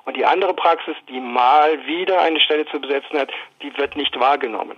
Und 0.05 0.17
die 0.17 0.25
andere 0.25 0.53
Praxis, 0.53 0.95
die 1.07 1.19
mal 1.19 1.85
wieder 1.85 2.21
eine 2.21 2.39
Stelle 2.39 2.65
zu 2.65 2.79
besetzen 2.79 3.17
hat, 3.17 3.31
die 3.61 3.75
wird 3.77 3.95
nicht 3.95 4.19
wahrgenommen. 4.19 4.77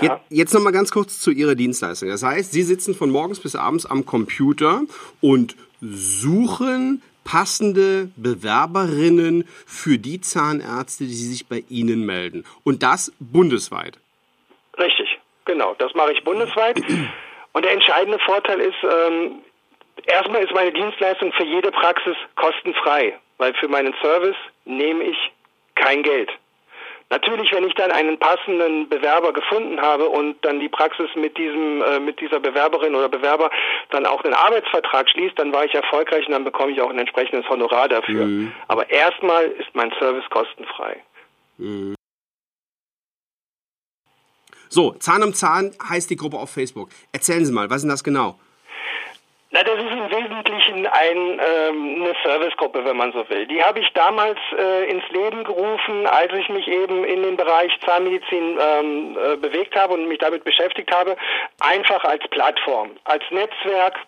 Ja. 0.00 0.20
Jetzt 0.28 0.54
noch 0.54 0.62
mal 0.62 0.72
ganz 0.72 0.90
kurz 0.90 1.20
zu 1.20 1.30
Ihrer 1.30 1.54
Dienstleistung. 1.54 2.08
Das 2.08 2.22
heißt, 2.22 2.52
Sie 2.52 2.62
sitzen 2.62 2.94
von 2.94 3.10
morgens 3.10 3.40
bis 3.40 3.56
abends 3.56 3.86
am 3.86 4.06
Computer 4.06 4.82
und 5.20 5.56
suchen 5.80 7.02
passende 7.24 8.10
Bewerberinnen 8.16 9.44
für 9.66 9.98
die 9.98 10.20
Zahnärzte, 10.20 11.04
die 11.04 11.12
sich 11.12 11.48
bei 11.48 11.64
Ihnen 11.68 12.06
melden. 12.06 12.44
Und 12.64 12.82
das 12.82 13.12
bundesweit. 13.18 13.98
Richtig, 14.78 15.18
genau. 15.44 15.74
Das 15.78 15.92
mache 15.94 16.12
ich 16.12 16.22
bundesweit. 16.24 16.80
Und 17.52 17.64
der 17.64 17.72
entscheidende 17.72 18.18
Vorteil 18.20 18.60
ist, 18.60 18.76
ähm, 18.82 19.40
erstmal 20.04 20.44
ist 20.44 20.52
meine 20.52 20.72
Dienstleistung 20.72 21.32
für 21.32 21.44
jede 21.44 21.72
Praxis 21.72 22.16
kostenfrei, 22.36 23.18
weil 23.38 23.54
für 23.54 23.68
meinen 23.68 23.94
Service 24.02 24.36
nehme 24.64 25.04
ich 25.04 25.16
kein 25.74 26.02
Geld. 26.02 26.30
Natürlich, 27.08 27.52
wenn 27.52 27.64
ich 27.64 27.74
dann 27.74 27.92
einen 27.92 28.18
passenden 28.18 28.88
Bewerber 28.88 29.32
gefunden 29.32 29.80
habe 29.80 30.08
und 30.08 30.44
dann 30.44 30.58
die 30.58 30.68
Praxis 30.68 31.08
mit 31.14 31.38
diesem, 31.38 31.80
äh, 31.80 32.00
mit 32.00 32.20
dieser 32.20 32.40
Bewerberin 32.40 32.96
oder 32.96 33.08
Bewerber 33.08 33.50
dann 33.90 34.06
auch 34.06 34.24
einen 34.24 34.34
Arbeitsvertrag 34.34 35.08
schließt, 35.08 35.38
dann 35.38 35.52
war 35.52 35.64
ich 35.64 35.74
erfolgreich 35.74 36.26
und 36.26 36.32
dann 36.32 36.42
bekomme 36.42 36.72
ich 36.72 36.80
auch 36.80 36.90
ein 36.90 36.98
entsprechendes 36.98 37.48
Honorar 37.48 37.88
dafür. 37.88 38.24
Mhm. 38.24 38.52
Aber 38.66 38.90
erstmal 38.90 39.44
ist 39.44 39.68
mein 39.74 39.92
Service 40.00 40.28
kostenfrei. 40.30 41.00
Mhm. 41.58 41.94
So, 44.68 44.92
Zahn 44.94 45.22
um 45.22 45.32
Zahn 45.32 45.76
heißt 45.88 46.10
die 46.10 46.16
Gruppe 46.16 46.38
auf 46.38 46.50
Facebook. 46.50 46.88
Erzählen 47.12 47.46
Sie 47.46 47.52
mal, 47.52 47.70
was 47.70 47.76
ist 47.76 47.82
denn 47.82 47.90
das 47.90 48.02
genau? 48.02 48.40
Na, 49.50 49.62
das 49.62 49.76
ist 49.76 49.92
im 49.92 50.10
Wesentlichen 50.10 50.86
ein, 50.88 51.40
ähm, 51.40 52.02
eine 52.02 52.14
Servicegruppe, 52.24 52.84
wenn 52.84 52.96
man 52.96 53.12
so 53.12 53.28
will. 53.28 53.46
Die 53.46 53.62
habe 53.62 53.78
ich 53.78 53.88
damals 53.94 54.38
äh, 54.58 54.90
ins 54.90 55.08
Leben 55.10 55.44
gerufen, 55.44 56.06
als 56.06 56.32
ich 56.32 56.48
mich 56.48 56.66
eben 56.66 57.04
in 57.04 57.22
den 57.22 57.36
Bereich 57.36 57.72
Zahnmedizin 57.84 58.58
ähm, 58.60 59.16
äh, 59.16 59.36
bewegt 59.36 59.76
habe 59.76 59.94
und 59.94 60.08
mich 60.08 60.18
damit 60.18 60.42
beschäftigt 60.42 60.90
habe, 60.92 61.16
einfach 61.60 62.02
als 62.02 62.26
Plattform, 62.28 62.90
als 63.04 63.22
Netzwerk, 63.30 64.00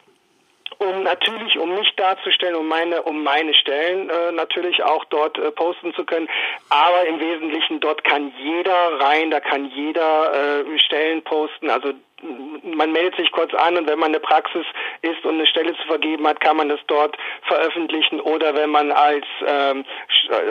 um 0.78 1.04
natürlich, 1.04 1.57
um 1.59 1.73
mich 1.75 1.95
darzustellen, 1.97 2.57
um 2.57 2.66
meine, 2.66 3.02
um 3.02 3.23
meine 3.23 3.54
Stellen 3.54 4.11
äh, 4.11 4.33
natürlich 4.33 4.83
auch 4.83 5.04
dort 5.07 5.38
äh, 5.38 5.52
posten 5.52 5.95
zu 5.95 6.04
können. 6.04 6.28
Aber 6.68 7.07
im 7.07 7.21
Wesentlichen 7.21 7.78
dort 7.78 8.02
kann 8.02 8.33
jeder 8.38 9.00
rein, 9.00 9.30
da 9.30 9.38
kann 9.38 9.66
jeder 9.66 10.64
äh, 10.66 10.78
Stellen 10.80 11.23
posten. 11.23 11.71
Also 11.71 11.95
man 12.23 12.93
meldet 12.93 13.17
sich 13.17 13.31
kurz 13.33 13.55
an 13.55 13.77
und 13.77 13.89
wenn 13.89 13.99
man 13.99 14.09
eine 14.09 14.21
Praxis 14.21 14.67
ist 15.03 15.25
und 15.25 15.35
eine 15.35 15.47
Stelle 15.47 15.75
zu 15.77 15.87
vergeben 15.87 16.27
hat, 16.27 16.41
kann 16.41 16.57
man 16.57 16.69
das 16.69 16.81
dort 16.87 17.17
veröffentlichen 17.43 18.21
oder 18.21 18.55
wenn 18.55 18.71
man 18.71 18.91
als 18.91 19.25
ähm, 19.47 19.85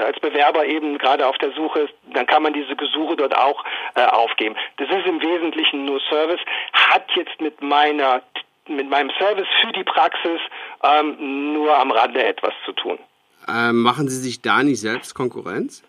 als 0.02 0.20
Bewerber 0.20 0.66
eben 0.66 0.98
gerade 0.98 1.28
auf 1.28 1.38
der 1.38 1.52
Suche 1.52 1.82
ist, 1.82 1.94
dann 2.14 2.26
kann 2.26 2.44
man 2.44 2.54
diese 2.54 2.76
Gesuche 2.76 3.16
dort 3.16 3.38
auch 3.38 3.64
äh, 3.96 4.06
aufgeben. 4.06 4.56
Das 4.78 4.90
ist 4.90 5.06
im 5.06 5.22
Wesentlichen 5.22 5.86
nur 5.86 6.00
Service, 6.10 6.40
hat 6.74 7.06
jetzt 7.16 7.40
mit 7.42 7.62
meiner 7.62 8.22
mit 8.68 8.90
meinem 8.90 9.12
Service 9.20 9.48
für 9.62 9.72
die 9.72 9.84
Praxis 9.84 10.40
ähm, 10.84 11.54
nur 11.54 11.78
am 11.78 11.92
Rande 11.92 12.24
etwas 12.24 12.54
zu 12.66 12.74
tun. 12.74 13.00
Ähm, 13.48 13.82
machen 13.82 14.10
Sie 14.10 14.18
sich 14.18 14.42
da 14.42 14.64
nicht 14.64 14.82
selbst 14.82 15.14
Konkurrenz? 15.14 15.84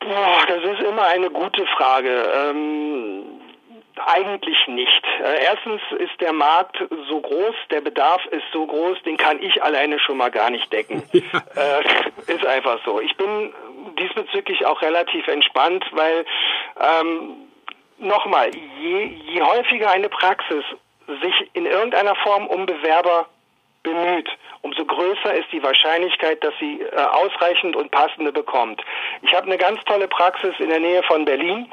Boah, 0.00 0.38
das 0.46 0.62
ist 0.64 0.80
immer 0.80 1.06
eine 1.06 1.28
gute 1.28 1.66
Frage. 1.66 2.30
Ähm, 2.34 3.37
eigentlich 4.06 4.56
nicht. 4.68 5.04
Äh, 5.22 5.44
erstens 5.44 5.80
ist 5.98 6.20
der 6.20 6.32
Markt 6.32 6.76
so 7.08 7.20
groß, 7.20 7.54
der 7.70 7.80
Bedarf 7.80 8.24
ist 8.26 8.44
so 8.52 8.66
groß, 8.66 9.02
den 9.02 9.16
kann 9.16 9.42
ich 9.42 9.62
alleine 9.62 9.98
schon 9.98 10.16
mal 10.16 10.30
gar 10.30 10.50
nicht 10.50 10.72
decken. 10.72 11.02
Ja. 11.12 11.22
Äh, 11.58 12.32
ist 12.32 12.46
einfach 12.46 12.78
so. 12.84 13.00
Ich 13.00 13.16
bin 13.16 13.52
diesbezüglich 13.98 14.64
auch 14.64 14.80
relativ 14.80 15.26
entspannt, 15.26 15.84
weil 15.92 16.24
ähm, 16.80 17.36
nochmal, 17.98 18.50
je, 18.80 19.04
je 19.32 19.42
häufiger 19.42 19.90
eine 19.90 20.08
Praxis 20.08 20.64
sich 21.06 21.50
in 21.54 21.66
irgendeiner 21.66 22.14
Form 22.16 22.46
um 22.46 22.66
Bewerber 22.66 23.26
bemüht, 23.82 24.28
umso 24.62 24.84
größer 24.84 25.34
ist 25.34 25.50
die 25.52 25.62
Wahrscheinlichkeit, 25.62 26.42
dass 26.42 26.54
sie 26.60 26.80
äh, 26.80 26.96
ausreichend 26.96 27.76
und 27.76 27.90
passende 27.90 28.32
bekommt. 28.32 28.82
Ich 29.22 29.32
habe 29.34 29.46
eine 29.46 29.56
ganz 29.56 29.82
tolle 29.84 30.08
Praxis 30.08 30.54
in 30.58 30.68
der 30.68 30.80
Nähe 30.80 31.02
von 31.04 31.24
Berlin. 31.24 31.70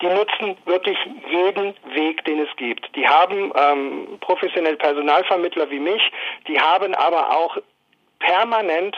Die 0.00 0.06
nutzen 0.06 0.56
wirklich 0.64 0.96
jeden 1.28 1.74
Weg, 1.92 2.24
den 2.24 2.40
es 2.40 2.56
gibt. 2.56 2.94
Die 2.94 3.06
haben 3.08 3.52
ähm, 3.54 4.18
professionell 4.20 4.76
Personalvermittler 4.76 5.70
wie 5.70 5.80
mich, 5.80 6.02
die 6.46 6.60
haben 6.60 6.94
aber 6.94 7.36
auch 7.36 7.58
permanent 8.20 8.96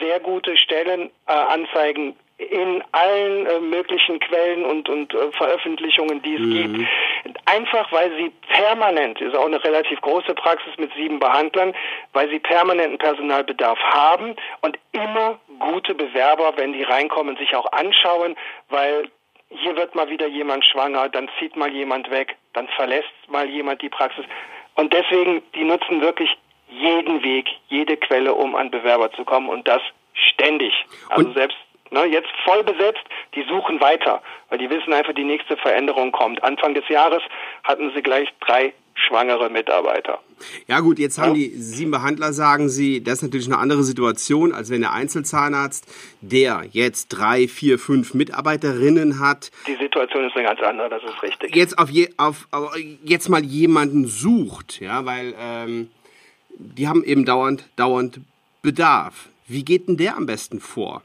sehr 0.00 0.20
gute 0.20 0.56
Stellenanzeigen 0.56 2.16
in 2.38 2.82
allen 2.92 3.46
äh, 3.46 3.60
möglichen 3.60 4.18
Quellen 4.18 4.64
und, 4.64 4.88
und 4.88 5.12
äh, 5.12 5.30
Veröffentlichungen, 5.32 6.22
die 6.22 6.34
es 6.34 6.40
mhm. 6.40 6.74
gibt. 6.74 6.88
Einfach 7.44 7.92
weil 7.92 8.10
sie 8.16 8.32
permanent, 8.48 9.20
ist 9.20 9.36
auch 9.36 9.44
eine 9.44 9.62
relativ 9.62 10.00
große 10.00 10.34
Praxis 10.34 10.72
mit 10.78 10.90
sieben 10.94 11.18
Behandlern, 11.18 11.74
weil 12.14 12.30
sie 12.30 12.38
permanenten 12.38 12.96
Personalbedarf 12.96 13.78
haben 13.78 14.36
und 14.62 14.78
immer 14.92 15.38
gute 15.58 15.94
Bewerber, 15.94 16.54
wenn 16.56 16.72
die 16.72 16.82
reinkommen, 16.82 17.36
sich 17.36 17.54
auch 17.54 17.70
anschauen, 17.72 18.36
weil 18.70 19.10
hier 19.50 19.76
wird 19.76 19.94
mal 19.94 20.08
wieder 20.08 20.26
jemand 20.26 20.64
schwanger, 20.64 21.08
dann 21.08 21.28
zieht 21.38 21.56
mal 21.56 21.72
jemand 21.72 22.10
weg, 22.10 22.36
dann 22.52 22.68
verlässt 22.68 23.12
mal 23.28 23.48
jemand 23.48 23.82
die 23.82 23.88
Praxis. 23.88 24.24
Und 24.76 24.92
deswegen, 24.92 25.42
die 25.54 25.64
nutzen 25.64 26.00
wirklich 26.00 26.30
jeden 26.68 27.22
Weg, 27.22 27.48
jede 27.68 27.96
Quelle, 27.96 28.34
um 28.34 28.54
an 28.54 28.70
Bewerber 28.70 29.12
zu 29.12 29.24
kommen 29.24 29.48
und 29.48 29.66
das 29.66 29.82
ständig. 30.14 30.72
Also 31.08 31.28
und 31.28 31.34
selbst 31.34 31.56
Ne, 31.92 32.04
jetzt 32.04 32.30
voll 32.44 32.62
besetzt, 32.62 33.02
die 33.34 33.42
suchen 33.42 33.80
weiter, 33.80 34.22
weil 34.48 34.58
die 34.58 34.70
wissen 34.70 34.92
einfach, 34.92 35.12
die 35.12 35.24
nächste 35.24 35.56
Veränderung 35.56 36.12
kommt. 36.12 36.40
Anfang 36.44 36.72
des 36.72 36.88
Jahres 36.88 37.20
hatten 37.64 37.90
sie 37.92 38.00
gleich 38.00 38.28
drei 38.38 38.72
schwangere 39.00 39.50
Mitarbeiter. 39.50 40.20
Ja 40.66 40.80
gut, 40.80 40.98
jetzt 40.98 41.18
haben 41.18 41.34
ja. 41.34 41.48
die 41.48 41.50
sieben 41.56 41.90
Behandler, 41.90 42.32
sagen 42.32 42.68
sie, 42.68 43.02
das 43.02 43.14
ist 43.14 43.22
natürlich 43.22 43.46
eine 43.46 43.58
andere 43.58 43.82
Situation, 43.82 44.52
als 44.52 44.70
wenn 44.70 44.80
der 44.80 44.92
Einzelzahnarzt, 44.92 45.86
der 46.20 46.64
jetzt 46.70 47.08
drei, 47.08 47.48
vier, 47.48 47.78
fünf 47.78 48.14
Mitarbeiterinnen 48.14 49.20
hat. 49.20 49.50
Die 49.66 49.76
Situation 49.76 50.24
ist 50.24 50.36
eine 50.36 50.46
ganz 50.46 50.60
andere, 50.60 50.88
das 50.88 51.02
ist 51.02 51.22
richtig. 51.22 51.54
Jetzt 51.54 51.78
auf, 51.78 51.90
je, 51.90 52.08
auf, 52.16 52.46
auf 52.50 52.74
jetzt 53.04 53.28
mal 53.28 53.44
jemanden 53.44 54.06
sucht, 54.06 54.80
ja, 54.80 55.04
weil 55.04 55.34
ähm, 55.38 55.90
die 56.58 56.88
haben 56.88 57.04
eben 57.04 57.24
dauernd, 57.24 57.68
dauernd 57.76 58.20
Bedarf. 58.62 59.28
Wie 59.46 59.64
geht 59.64 59.88
denn 59.88 59.96
der 59.96 60.16
am 60.16 60.26
besten 60.26 60.60
vor? 60.60 61.02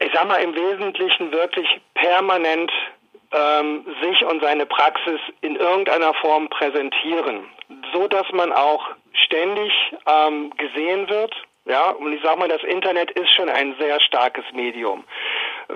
ich 0.00 0.10
sag 0.12 0.28
mal, 0.28 0.36
im 0.36 0.54
Wesentlichen 0.54 1.32
wirklich 1.32 1.66
permanent 1.94 2.70
ähm, 3.38 3.84
sich 4.02 4.24
und 4.24 4.42
seine 4.42 4.66
Praxis 4.66 5.20
in 5.40 5.56
irgendeiner 5.56 6.14
Form 6.14 6.48
präsentieren, 6.48 7.44
so 7.92 8.08
dass 8.08 8.26
man 8.32 8.52
auch 8.52 8.90
ständig 9.12 9.72
ähm, 10.06 10.52
gesehen 10.56 11.08
wird. 11.08 11.34
Ja, 11.66 11.90
und 11.90 12.14
ich 12.14 12.20
sag 12.22 12.38
mal, 12.38 12.48
das 12.48 12.62
Internet 12.62 13.10
ist 13.10 13.30
schon 13.34 13.50
ein 13.50 13.74
sehr 13.78 14.00
starkes 14.00 14.44
Medium. 14.54 15.04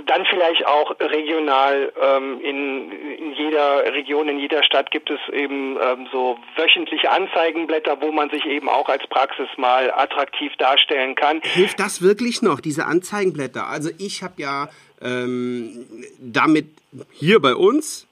Dann 0.06 0.24
vielleicht 0.24 0.66
auch 0.66 0.98
regional. 0.98 1.92
Ähm, 2.00 2.40
in, 2.40 2.90
in 2.90 3.34
jeder 3.34 3.92
Region, 3.92 4.26
in 4.26 4.38
jeder 4.38 4.64
Stadt 4.64 4.90
gibt 4.90 5.10
es 5.10 5.20
eben 5.34 5.76
ähm, 5.78 6.08
so 6.10 6.38
wöchentliche 6.56 7.10
Anzeigenblätter, 7.10 8.00
wo 8.00 8.10
man 8.10 8.30
sich 8.30 8.46
eben 8.46 8.70
auch 8.70 8.88
als 8.88 9.06
Praxis 9.08 9.48
mal 9.58 9.92
attraktiv 9.92 10.52
darstellen 10.56 11.14
kann. 11.14 11.42
Hilft 11.42 11.78
das 11.78 12.00
wirklich 12.00 12.40
noch, 12.40 12.60
diese 12.60 12.86
Anzeigenblätter? 12.86 13.66
Also 13.66 13.90
ich 13.98 14.22
habe 14.22 14.34
ja 14.38 14.68
ähm, 15.02 15.86
damit 16.20 16.66
hier 17.10 17.40
bei 17.40 17.54
uns 17.54 18.06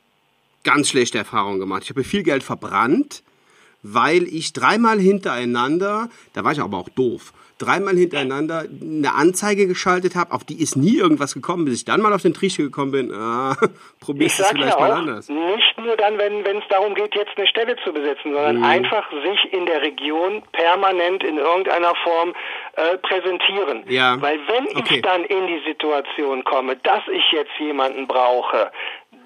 ganz 0.63 0.89
schlechte 0.89 1.19
Erfahrungen 1.19 1.61
gemacht. 1.61 1.85
Ich 1.85 1.91
habe 1.91 2.05
viel 2.05 2.23
Geld 2.23 2.43
verbrannt, 2.43 3.23
weil 3.83 4.25
ich 4.25 4.53
dreimal 4.53 4.99
hintereinander, 4.99 6.09
da 6.35 6.45
war 6.45 6.53
ich 6.53 6.61
aber 6.61 6.79
auch 6.79 6.89
doof, 6.89 7.33
dreimal 7.61 7.95
hintereinander 7.95 8.65
eine 8.81 9.15
Anzeige 9.15 9.67
geschaltet 9.67 10.17
habe, 10.17 10.33
auf 10.33 10.45
die 10.45 10.61
ist 10.61 10.77
nie 10.77 10.97
irgendwas 10.97 11.35
gekommen, 11.35 11.67
bis 11.67 11.75
ich 11.75 11.85
dann 11.85 12.01
mal 12.01 12.13
auf 12.13 12.23
den 12.23 12.35
Trichter 12.35 12.63
gekommen 12.63 12.93
bin, 12.93 13.13
ah, 13.13 13.55
probierst 14.01 14.41
es 14.41 14.49
vielleicht 14.49 14.79
ja 14.79 14.81
mal 14.81 14.93
anders. 14.93 15.29
Nicht 15.29 15.79
nur 15.79 15.97
dann, 15.97 16.19
wenn 16.19 16.57
es 16.57 16.65
darum 16.71 16.95
geht, 16.95 17.15
jetzt 17.15 17.37
eine 17.37 17.47
Stelle 17.47 17.77
zu 17.85 17.93
besetzen, 17.93 18.33
sondern 18.33 18.59
mhm. 18.59 18.65
einfach 18.65 19.11
sich 19.11 19.53
in 19.53 19.67
der 19.67 19.83
Region 19.83 20.43
permanent 20.53 21.23
in 21.23 21.37
irgendeiner 21.37 21.95
Form 22.03 22.33
äh, 22.77 22.97
präsentieren. 22.99 23.85
Ja. 23.89 24.21
Weil 24.21 24.39
wenn 24.49 24.77
okay. 24.77 24.97
ich 24.97 25.03
dann 25.03 25.25
in 25.25 25.47
die 25.47 25.63
Situation 25.67 26.45
komme, 26.45 26.77
dass 26.77 27.03
ich 27.13 27.25
jetzt 27.33 27.53
jemanden 27.59 28.07
brauche, 28.07 28.73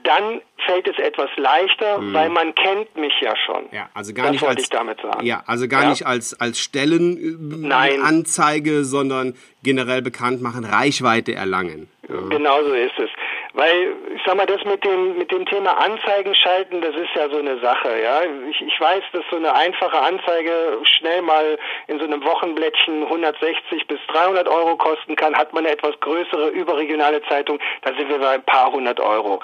dann 0.05 0.41
fällt 0.65 0.87
es 0.87 0.97
etwas 0.99 1.29
leichter, 1.37 1.97
hm. 1.99 2.15
weil 2.15 2.31
man 2.31 2.55
kennt 2.55 2.97
mich 2.97 3.13
ja 3.21 3.35
schon. 3.37 3.65
Ja, 3.73 3.91
also 3.95 4.15
gar 4.15 4.27
das 4.27 4.33
nicht 4.33 4.47
als, 4.47 4.63
ich 4.63 4.71
damit 4.71 5.01
sagen. 5.01 5.27
Ja, 5.27 5.43
also 5.47 5.67
gar 5.69 5.83
ja? 5.83 5.91
nicht 5.91 6.07
als 6.07 6.41
als 6.41 6.61
Stellenanzeige, 6.61 8.85
sondern 8.85 9.35
generell 9.63 10.03
bekannt 10.03 10.43
machen, 10.43 10.65
Reichweite 10.65 11.35
erlangen. 11.35 11.89
Ja. 12.09 12.21
Genau 12.31 12.63
so 12.63 12.73
ist 12.73 12.99
es. 12.99 13.11
Weil, 13.55 13.95
ich 14.17 14.23
sag 14.27 14.37
mal, 14.37 14.47
das 14.47 14.65
mit 14.65 14.85
dem, 14.85 15.17
mit 15.17 15.31
dem 15.31 15.47
Thema 15.47 15.79
Anzeigen 15.79 16.35
schalten, 16.35 16.81
das 16.81 16.97
ist 16.97 17.15
ja 17.15 17.31
so 17.31 17.39
eine 17.39 17.61
Sache, 17.61 18.03
ja. 18.03 18.23
Ich, 18.51 18.61
ich 18.61 18.81
weiß, 18.81 19.05
dass 19.13 19.23
so 19.31 19.37
eine 19.37 19.55
einfache 19.55 19.97
Anzeige 19.97 20.81
schnell 20.83 21.23
mal 21.23 21.57
in 21.87 22.01
so 22.01 22.05
einem 22.05 22.25
Wochenblättchen 22.25 23.05
160 23.05 23.87
bis 23.87 24.01
300 24.09 24.49
Euro 24.49 24.77
kosten 24.77 25.15
kann. 25.15 25.37
Hat 25.37 25.53
man 25.53 25.65
eine 25.65 25.73
etwas 25.73 25.93
größere 26.01 26.49
überregionale 26.49 27.23
Zeitung, 27.29 27.61
da 27.83 27.95
sind 27.97 28.09
wir 28.09 28.19
bei 28.19 28.31
ein 28.31 28.43
paar 28.43 28.73
hundert 28.73 28.99
Euro. 28.99 29.41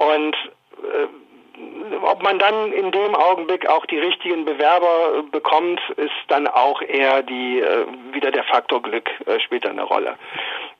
Und 0.00 0.34
äh, 0.82 2.00
ob 2.02 2.22
man 2.22 2.38
dann 2.38 2.72
in 2.72 2.90
dem 2.90 3.14
Augenblick 3.14 3.68
auch 3.68 3.84
die 3.84 3.98
richtigen 3.98 4.46
Bewerber 4.46 5.22
bekommt, 5.30 5.78
ist 5.96 6.10
dann 6.28 6.46
auch 6.46 6.80
eher 6.80 7.22
die 7.22 7.60
äh, 7.60 7.86
wieder 8.12 8.30
der 8.30 8.44
Faktor 8.44 8.80
Glück 8.80 9.10
äh, 9.26 9.38
spielt 9.40 9.66
eine 9.66 9.82
Rolle. 9.82 10.16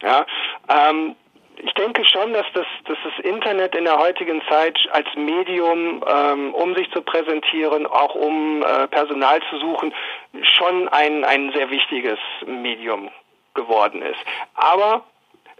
Ja, 0.02 0.24
ähm, 0.68 1.16
ich 1.58 1.74
denke 1.74 2.02
schon, 2.06 2.32
dass 2.32 2.46
das, 2.54 2.66
dass 2.86 2.96
das 3.04 3.24
Internet 3.24 3.74
in 3.74 3.84
der 3.84 3.98
heutigen 3.98 4.40
Zeit 4.48 4.78
als 4.92 5.06
Medium, 5.16 6.02
ähm, 6.06 6.54
um 6.54 6.74
sich 6.74 6.90
zu 6.92 7.02
präsentieren, 7.02 7.86
auch 7.86 8.14
um 8.14 8.62
äh, 8.62 8.88
Personal 8.88 9.40
zu 9.50 9.58
suchen, 9.58 9.92
schon 10.42 10.88
ein, 10.88 11.24
ein 11.24 11.52
sehr 11.52 11.68
wichtiges 11.68 12.18
Medium 12.46 13.10
geworden 13.52 14.00
ist. 14.00 14.20
Aber 14.54 15.04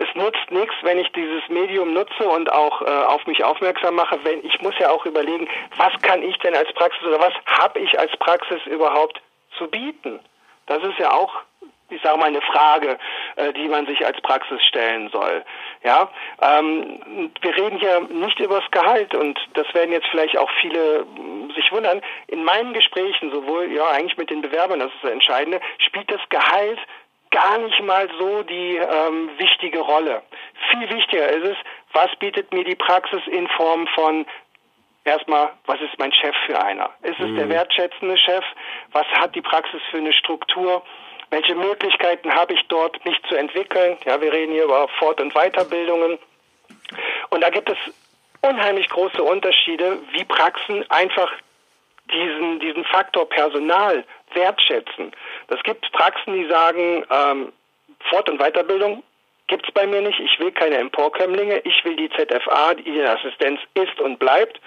es 0.01 0.09
nutzt 0.15 0.51
nichts, 0.51 0.75
wenn 0.83 0.99
ich 0.99 1.13
dieses 1.13 1.47
Medium 1.49 1.93
nutze 1.93 2.27
und 2.27 2.51
auch 2.51 2.81
äh, 2.83 2.87
auf 2.87 3.27
mich 3.27 3.45
aufmerksam 3.45 3.95
mache, 3.95 4.19
wenn 4.25 4.45
ich 4.45 4.61
muss 4.63 4.75
ja 4.79 4.91
auch 4.91 5.05
überlegen, 5.05 5.47
was 5.77 5.93
kann 6.03 6.23
ich 6.23 6.37
denn 6.39 6.55
als 6.55 6.73
Praxis 6.73 7.07
oder 7.07 7.21
was 7.21 7.35
habe 7.61 7.79
ich 7.79 7.99
als 7.99 8.11
Praxis 8.17 8.65
überhaupt 8.67 9.21
zu 9.59 9.69
bieten? 9.69 10.19
Das 10.67 10.83
ist 10.83 10.99
ja 10.99 11.13
auch 11.13 11.43
ich 11.91 12.01
sage 12.03 12.19
mal, 12.19 12.27
eine 12.27 12.41
Frage, 12.41 12.99
äh, 13.37 13.53
die 13.53 13.69
man 13.69 13.87
sich 13.87 14.05
als 14.07 14.21
Praxis 14.21 14.63
stellen 14.65 15.11
soll. 15.11 15.45
Ja, 15.83 16.09
ähm, 16.41 17.33
wir 17.41 17.57
reden 17.57 17.79
hier 17.79 18.01
nicht 18.01 18.39
über 18.39 18.61
das 18.61 18.71
Gehalt 18.71 19.15
und 19.15 19.39
das 19.55 19.67
werden 19.75 19.93
jetzt 19.93 20.07
vielleicht 20.09 20.39
auch 20.39 20.51
viele 20.61 21.05
sich 21.55 21.73
wundern, 21.73 22.01
in 22.29 22.45
meinen 22.45 22.73
Gesprächen, 22.73 23.31
sowohl 23.31 23.73
ja 23.73 23.89
eigentlich 23.89 24.17
mit 24.17 24.31
den 24.31 24.43
Bewerbern, 24.43 24.81
das 24.81 24.93
ist 24.95 25.03
das 25.03 25.11
Entscheidende, 25.11 25.61
spielt 25.79 26.11
das 26.11 26.21
Gehalt 26.29 26.79
gar 27.31 27.59
nicht 27.59 27.83
mal 27.83 28.09
so 28.19 28.43
die 28.43 28.77
ähm, 28.77 29.31
wichtige 29.39 29.81
Rolle. 29.81 30.23
Viel 30.71 30.91
wichtiger 30.91 31.29
ist 31.29 31.45
es, 31.45 31.57
was 31.93 32.15
bietet 32.19 32.53
mir 32.53 32.65
die 32.65 32.75
Praxis 32.75 33.21
in 33.31 33.49
Form 33.49 33.87
von 33.95 34.27
erstmal, 35.05 35.51
was 35.67 35.81
ist 35.81 35.99
mein 35.99 36.13
Chef 36.13 36.35
für 36.47 36.61
einer? 36.63 36.91
Ist 37.03 37.21
es 37.21 37.29
mhm. 37.29 37.37
der 37.37 37.49
wertschätzende 37.49 38.19
Chef? 38.19 38.45
Was 38.93 39.07
hat 39.09 39.35
die 39.35 39.43
Praxis 39.43 39.81
für 39.91 39.99
eine 39.99 40.13
Struktur? 40.13 40.83
Welche 41.31 41.55
Möglichkeiten 41.55 42.33
habe 42.33 42.55
ich 42.55 42.63
dort, 42.69 43.05
mich 43.05 43.17
zu 43.29 43.37
entwickeln? 43.37 43.97
Ja, 44.05 44.21
wir 44.21 44.33
reden 44.33 44.53
hier 44.53 44.65
über 44.65 44.89
Fort- 44.99 45.21
und 45.21 45.33
Weiterbildungen. 45.35 46.19
Und 47.31 47.41
da 47.41 47.51
gibt 47.51 47.71
es 47.71 47.79
unheimlich 48.43 48.89
große 48.89 49.23
Unterschiede, 49.23 49.99
wie 50.13 50.25
Praxen 50.25 50.85
einfach 50.91 51.33
diesen, 52.13 52.59
diesen 52.59 52.85
Faktor 52.85 53.29
Personal 53.29 54.05
wertschätzen. 54.35 55.13
Das 55.49 55.63
gibt 55.63 55.91
Praxen, 55.93 56.35
die 56.35 56.47
sagen, 56.47 57.05
ähm, 57.11 57.53
Fort- 58.09 58.31
und 58.31 58.39
Weiterbildung 58.39 59.03
gibt 59.51 59.67
es 59.67 59.75
bei 59.75 59.87
mir 59.87 60.01
nicht. 60.01 60.19
Ich 60.21 60.39
will 60.39 60.53
keine 60.53 60.77
Emporkömmlinge. 60.77 61.59
Ich 61.65 61.85
will 61.85 61.97
die 61.97 62.09
ZFA, 62.11 62.75
die 62.75 63.03
Assistenz 63.03 63.61
ist 63.75 64.01
und 64.01 64.19
bleibt. 64.19 64.61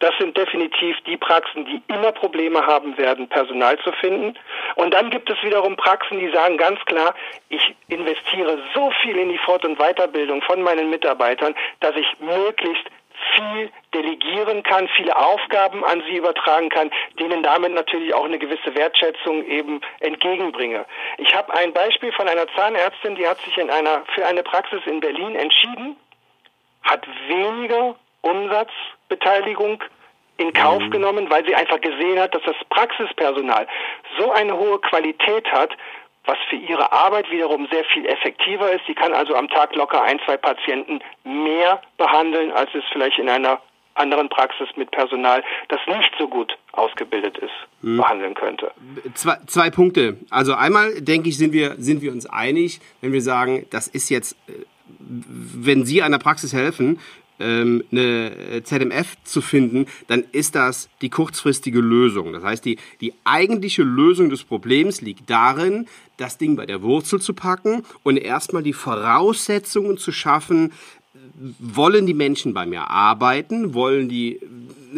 Das 0.00 0.10
sind 0.18 0.36
definitiv 0.36 0.96
die 1.06 1.16
Praxen, 1.16 1.64
die 1.64 1.80
immer 1.86 2.12
Probleme 2.12 2.66
haben 2.66 2.98
werden, 2.98 3.28
Personal 3.28 3.78
zu 3.78 3.92
finden. 3.92 4.36
Und 4.74 4.92
dann 4.92 5.10
gibt 5.10 5.30
es 5.30 5.40
wiederum 5.42 5.76
Praxen, 5.76 6.18
die 6.18 6.30
sagen 6.30 6.58
ganz 6.58 6.80
klar, 6.84 7.14
ich 7.48 7.74
investiere 7.88 8.58
so 8.74 8.90
viel 9.02 9.16
in 9.16 9.30
die 9.30 9.38
Fort- 9.38 9.64
und 9.64 9.78
Weiterbildung 9.78 10.42
von 10.42 10.60
meinen 10.62 10.90
Mitarbeitern, 10.90 11.54
dass 11.80 11.94
ich 11.94 12.06
möglichst 12.18 12.84
viel 13.34 13.70
delegieren 13.92 14.62
kann, 14.62 14.88
viele 14.96 15.16
Aufgaben 15.16 15.84
an 15.84 16.02
sie 16.06 16.16
übertragen 16.16 16.68
kann, 16.68 16.90
denen 17.18 17.42
damit 17.42 17.72
natürlich 17.72 18.12
auch 18.14 18.24
eine 18.24 18.38
gewisse 18.38 18.74
Wertschätzung 18.74 19.44
eben 19.46 19.80
entgegenbringe. 20.00 20.84
Ich 21.18 21.34
habe 21.34 21.52
ein 21.54 21.72
Beispiel 21.72 22.12
von 22.12 22.28
einer 22.28 22.46
Zahnärztin, 22.54 23.16
die 23.16 23.26
hat 23.26 23.38
sich 23.40 23.56
in 23.58 23.70
einer, 23.70 24.04
für 24.14 24.26
eine 24.26 24.42
Praxis 24.42 24.80
in 24.86 25.00
Berlin 25.00 25.36
entschieden, 25.36 25.96
hat 26.82 27.06
weniger 27.28 27.96
Umsatzbeteiligung 28.22 29.82
in 30.36 30.52
Kauf 30.52 30.82
mhm. 30.82 30.90
genommen, 30.90 31.30
weil 31.30 31.46
sie 31.46 31.54
einfach 31.54 31.80
gesehen 31.80 32.18
hat, 32.18 32.34
dass 32.34 32.42
das 32.44 32.56
Praxispersonal 32.68 33.66
so 34.18 34.32
eine 34.32 34.56
hohe 34.56 34.80
Qualität 34.80 35.46
hat, 35.52 35.70
was 36.24 36.38
für 36.48 36.56
ihre 36.56 36.90
Arbeit 36.92 37.30
wiederum 37.30 37.66
sehr 37.70 37.84
viel 37.84 38.06
effektiver 38.06 38.72
ist. 38.72 38.82
Sie 38.86 38.94
kann 38.94 39.12
also 39.12 39.34
am 39.34 39.48
Tag 39.48 39.74
locker 39.74 40.02
ein, 40.02 40.18
zwei 40.24 40.36
Patienten 40.36 41.00
mehr 41.24 41.82
behandeln, 41.98 42.52
als 42.52 42.74
es 42.74 42.84
vielleicht 42.92 43.18
in 43.18 43.28
einer 43.28 43.60
anderen 43.94 44.28
Praxis 44.28 44.68
mit 44.76 44.90
Personal, 44.90 45.42
das 45.68 45.80
nicht 45.86 46.10
so 46.18 46.28
gut 46.28 46.56
ausgebildet 46.72 47.38
ist, 47.38 47.52
hm. 47.80 47.96
behandeln 47.96 48.34
könnte. 48.34 48.72
Zwei, 49.14 49.36
zwei 49.46 49.70
Punkte. 49.70 50.18
Also 50.30 50.54
einmal 50.54 51.00
denke 51.00 51.28
ich, 51.28 51.38
sind 51.38 51.52
wir, 51.52 51.76
sind 51.78 52.02
wir 52.02 52.12
uns 52.12 52.26
einig, 52.26 52.80
wenn 53.00 53.12
wir 53.12 53.22
sagen, 53.22 53.66
das 53.70 53.86
ist 53.86 54.08
jetzt, 54.10 54.36
äh, 54.48 54.52
wenn 54.98 55.84
Sie 55.84 56.02
einer 56.02 56.18
Praxis 56.18 56.52
helfen, 56.52 56.98
ähm, 57.40 57.84
eine 57.90 58.62
ZMF 58.62 59.16
zu 59.24 59.40
finden, 59.40 59.86
dann 60.06 60.24
ist 60.32 60.54
das 60.54 60.88
die 61.00 61.10
kurzfristige 61.10 61.80
Lösung. 61.80 62.32
Das 62.32 62.44
heißt, 62.44 62.64
die, 62.64 62.78
die 63.00 63.12
eigentliche 63.24 63.82
Lösung 63.82 64.30
des 64.30 64.44
Problems 64.44 65.00
liegt 65.00 65.28
darin, 65.30 65.86
das 66.16 66.38
Ding 66.38 66.56
bei 66.56 66.66
der 66.66 66.82
Wurzel 66.82 67.20
zu 67.20 67.34
packen 67.34 67.84
und 68.02 68.16
erstmal 68.16 68.62
die 68.62 68.72
Voraussetzungen 68.72 69.98
zu 69.98 70.12
schaffen, 70.12 70.72
wollen 71.58 72.06
die 72.06 72.14
Menschen 72.14 72.54
bei 72.54 72.66
mir 72.66 72.88
arbeiten, 72.90 73.74
wollen 73.74 74.08
die, 74.08 74.40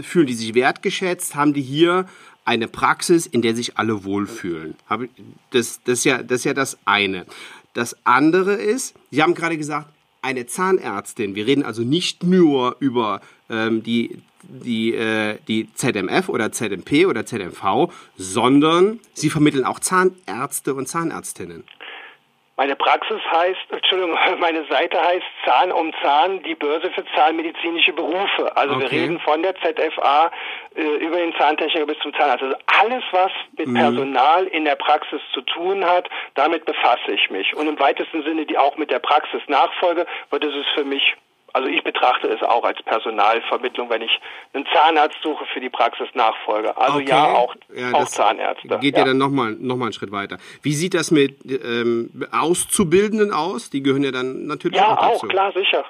fühlen 0.02 0.26
die 0.26 0.34
sich 0.34 0.54
wertgeschätzt, 0.54 1.34
haben 1.34 1.54
die 1.54 1.62
hier 1.62 2.06
eine 2.44 2.68
Praxis, 2.68 3.26
in 3.26 3.42
der 3.42 3.56
sich 3.56 3.76
alle 3.76 4.04
wohlfühlen. 4.04 4.76
Das, 5.50 5.80
das, 5.84 5.98
ist 5.98 6.04
ja, 6.04 6.22
das 6.22 6.40
ist 6.40 6.44
ja 6.44 6.54
das 6.54 6.78
eine. 6.84 7.26
Das 7.74 7.96
andere 8.04 8.54
ist, 8.54 8.94
Sie 9.10 9.22
haben 9.22 9.34
gerade 9.34 9.58
gesagt, 9.58 9.88
eine 10.22 10.46
Zahnärztin, 10.46 11.34
wir 11.34 11.46
reden 11.46 11.64
also 11.64 11.82
nicht 11.82 12.22
nur 12.22 12.76
über 12.80 13.20
ähm, 13.48 13.82
die, 13.82 14.18
die, 14.48 14.94
äh, 14.94 15.38
die 15.48 15.72
ZMF 15.72 16.28
oder 16.28 16.52
ZMP 16.52 17.06
oder 17.06 17.26
ZMV, 17.26 17.88
sondern 18.16 19.00
Sie 19.14 19.30
vermitteln 19.30 19.64
auch 19.64 19.80
Zahnärzte 19.80 20.74
und 20.74 20.86
Zahnärztinnen. 20.86 21.64
Meine 22.58 22.74
Praxis 22.74 23.20
heißt, 23.30 23.70
Entschuldigung, 23.70 24.16
meine 24.40 24.64
Seite 24.66 24.98
heißt 24.98 25.26
Zahn 25.44 25.72
um 25.72 25.92
Zahn, 26.02 26.42
die 26.42 26.54
Börse 26.54 26.90
für 26.90 27.04
zahnmedizinische 27.14 27.92
Berufe. 27.92 28.56
Also 28.56 28.76
okay. 28.76 28.84
wir 28.84 28.92
reden 28.92 29.20
von 29.20 29.42
der 29.42 29.54
ZFA 29.56 30.30
äh, 30.74 30.82
über 30.82 31.18
den 31.18 31.34
Zahntechniker 31.34 31.86
bis 31.86 31.98
zum 31.98 32.14
Zahnarzt. 32.14 32.42
Also 32.42 32.56
alles, 32.80 33.04
was 33.10 33.30
mit 33.58 33.68
mhm. 33.68 33.74
Personal 33.74 34.46
in 34.46 34.64
der 34.64 34.76
Praxis 34.76 35.20
zu 35.34 35.42
tun 35.42 35.84
hat, 35.84 36.08
damit 36.34 36.64
befasse 36.64 37.12
ich 37.12 37.28
mich. 37.30 37.54
Und 37.54 37.68
im 37.68 37.78
weitesten 37.78 38.22
Sinne 38.22 38.46
die 38.46 38.56
auch 38.56 38.78
mit 38.78 38.90
der 38.90 39.00
Praxisnachfolge, 39.00 40.06
weil 40.30 40.40
das 40.40 40.54
ist 40.54 40.68
für 40.74 40.84
mich 40.84 41.14
also 41.56 41.68
ich 41.68 41.82
betrachte 41.82 42.28
es 42.28 42.42
auch 42.42 42.64
als 42.64 42.82
Personalvermittlung, 42.82 43.88
wenn 43.88 44.02
ich 44.02 44.20
einen 44.52 44.66
Zahnarzt 44.74 45.16
suche 45.22 45.46
für 45.54 45.60
die 45.60 45.70
Praxisnachfolge. 45.70 46.76
Also 46.76 46.98
okay. 46.98 47.08
ja, 47.08 47.32
auch, 47.32 47.54
ja, 47.74 47.94
auch 47.94 48.04
Zahnärzte. 48.04 48.68
Geht 48.78 48.94
ja, 48.94 49.00
ja 49.00 49.04
dann 49.06 49.16
nochmal 49.16 49.56
noch 49.58 49.76
mal 49.76 49.86
einen 49.86 49.94
Schritt 49.94 50.12
weiter. 50.12 50.36
Wie 50.60 50.74
sieht 50.74 50.92
das 50.92 51.10
mit 51.10 51.38
ähm, 51.46 52.10
Auszubildenden 52.30 53.32
aus? 53.32 53.70
Die 53.70 53.82
gehören 53.82 54.04
ja 54.04 54.10
dann 54.10 54.46
natürlich 54.46 54.76
ja, 54.76 54.88
auch 54.88 54.96
dazu. 54.96 55.08
Ja, 55.08 55.16
auch, 55.16 55.28
klar, 55.28 55.52
sicher. 55.52 55.84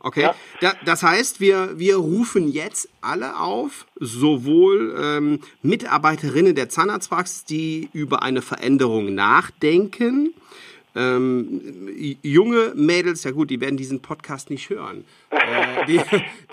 Okay, 0.00 0.22
ja. 0.22 0.34
da, 0.60 0.72
das 0.86 1.02
heißt, 1.02 1.40
wir, 1.40 1.78
wir 1.78 1.96
rufen 1.96 2.48
jetzt 2.48 2.88
alle 3.02 3.38
auf, 3.38 3.86
sowohl 3.96 4.94
ähm, 4.98 5.40
Mitarbeiterinnen 5.60 6.54
der 6.54 6.70
Zahnarztpraxis, 6.70 7.44
die 7.44 7.90
über 7.92 8.22
eine 8.22 8.40
Veränderung 8.40 9.14
nachdenken, 9.14 10.34
ähm, 10.98 11.88
junge 12.22 12.72
Mädels, 12.74 13.22
ja 13.24 13.30
gut, 13.30 13.50
die 13.50 13.60
werden 13.60 13.76
diesen 13.76 14.00
Podcast 14.00 14.50
nicht 14.50 14.68
hören. 14.68 15.04
Äh, 15.30 15.86
die, 15.86 16.00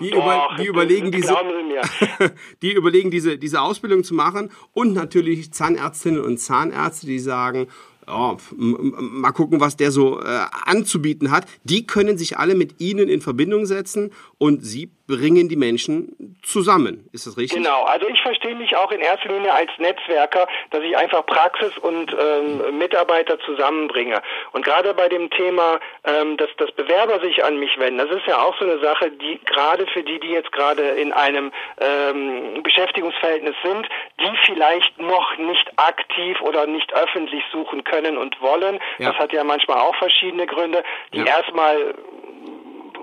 die, 0.00 0.10
Doch, 0.10 0.24
über, 0.24 0.56
die 0.58 0.66
überlegen 0.66 1.10
diese, 1.10 1.34
die 2.62 2.72
überlegen 2.72 3.10
diese, 3.10 3.38
diese 3.38 3.60
Ausbildung 3.60 4.04
zu 4.04 4.14
machen 4.14 4.50
und 4.72 4.92
natürlich 4.92 5.52
Zahnärztinnen 5.52 6.22
und 6.22 6.38
Zahnärzte, 6.38 7.06
die 7.06 7.18
sagen, 7.18 7.66
oh, 8.06 8.36
mal 8.56 9.32
gucken, 9.32 9.60
was 9.60 9.76
der 9.76 9.90
so 9.90 10.20
äh, 10.20 10.44
anzubieten 10.64 11.30
hat. 11.30 11.46
Die 11.64 11.86
können 11.86 12.16
sich 12.16 12.38
alle 12.38 12.54
mit 12.54 12.80
Ihnen 12.80 13.08
in 13.08 13.20
Verbindung 13.20 13.66
setzen 13.66 14.12
und 14.38 14.64
Sie 14.64 14.90
bringen 15.06 15.48
die 15.48 15.56
Menschen 15.56 16.36
zusammen. 16.42 17.08
Ist 17.12 17.26
das 17.26 17.36
richtig? 17.36 17.62
Genau. 17.62 17.84
Also 17.84 18.08
ich 18.08 18.20
verstehe 18.22 18.54
mich 18.54 18.76
auch 18.76 18.90
in 18.90 19.00
erster 19.00 19.28
Linie 19.28 19.52
als 19.52 19.70
Netzwerker, 19.78 20.46
dass 20.70 20.82
ich 20.82 20.96
einfach 20.96 21.24
Praxis 21.26 21.76
und 21.78 22.14
ähm, 22.18 22.78
Mitarbeiter 22.78 23.38
zusammenbringe. 23.40 24.20
Und 24.52 24.64
gerade 24.64 24.94
bei 24.94 25.08
dem 25.08 25.30
Thema, 25.30 25.80
ähm, 26.04 26.36
dass, 26.36 26.50
dass 26.58 26.72
Bewerber 26.72 27.20
sich 27.20 27.44
an 27.44 27.58
mich 27.58 27.78
wenden, 27.78 27.98
das 27.98 28.10
ist 28.10 28.26
ja 28.26 28.42
auch 28.42 28.56
so 28.58 28.64
eine 28.64 28.78
Sache, 28.80 29.10
die 29.10 29.40
gerade 29.44 29.86
für 29.86 30.02
die, 30.02 30.18
die 30.20 30.30
jetzt 30.30 30.52
gerade 30.52 30.82
in 30.82 31.12
einem 31.12 31.52
ähm, 31.78 32.62
Beschäftigungsverhältnis 32.62 33.54
sind, 33.64 33.88
die 34.20 34.36
vielleicht 34.44 34.98
noch 34.98 35.36
nicht 35.38 35.70
aktiv 35.76 36.40
oder 36.40 36.66
nicht 36.66 36.92
öffentlich 36.94 37.42
suchen 37.52 37.84
können 37.84 38.16
und 38.16 38.40
wollen. 38.40 38.78
Ja. 38.98 39.10
Das 39.10 39.18
hat 39.18 39.32
ja 39.32 39.44
manchmal 39.44 39.78
auch 39.78 39.94
verschiedene 39.96 40.46
Gründe, 40.46 40.82
die 41.12 41.18
ja. 41.18 41.26
erstmal 41.26 41.94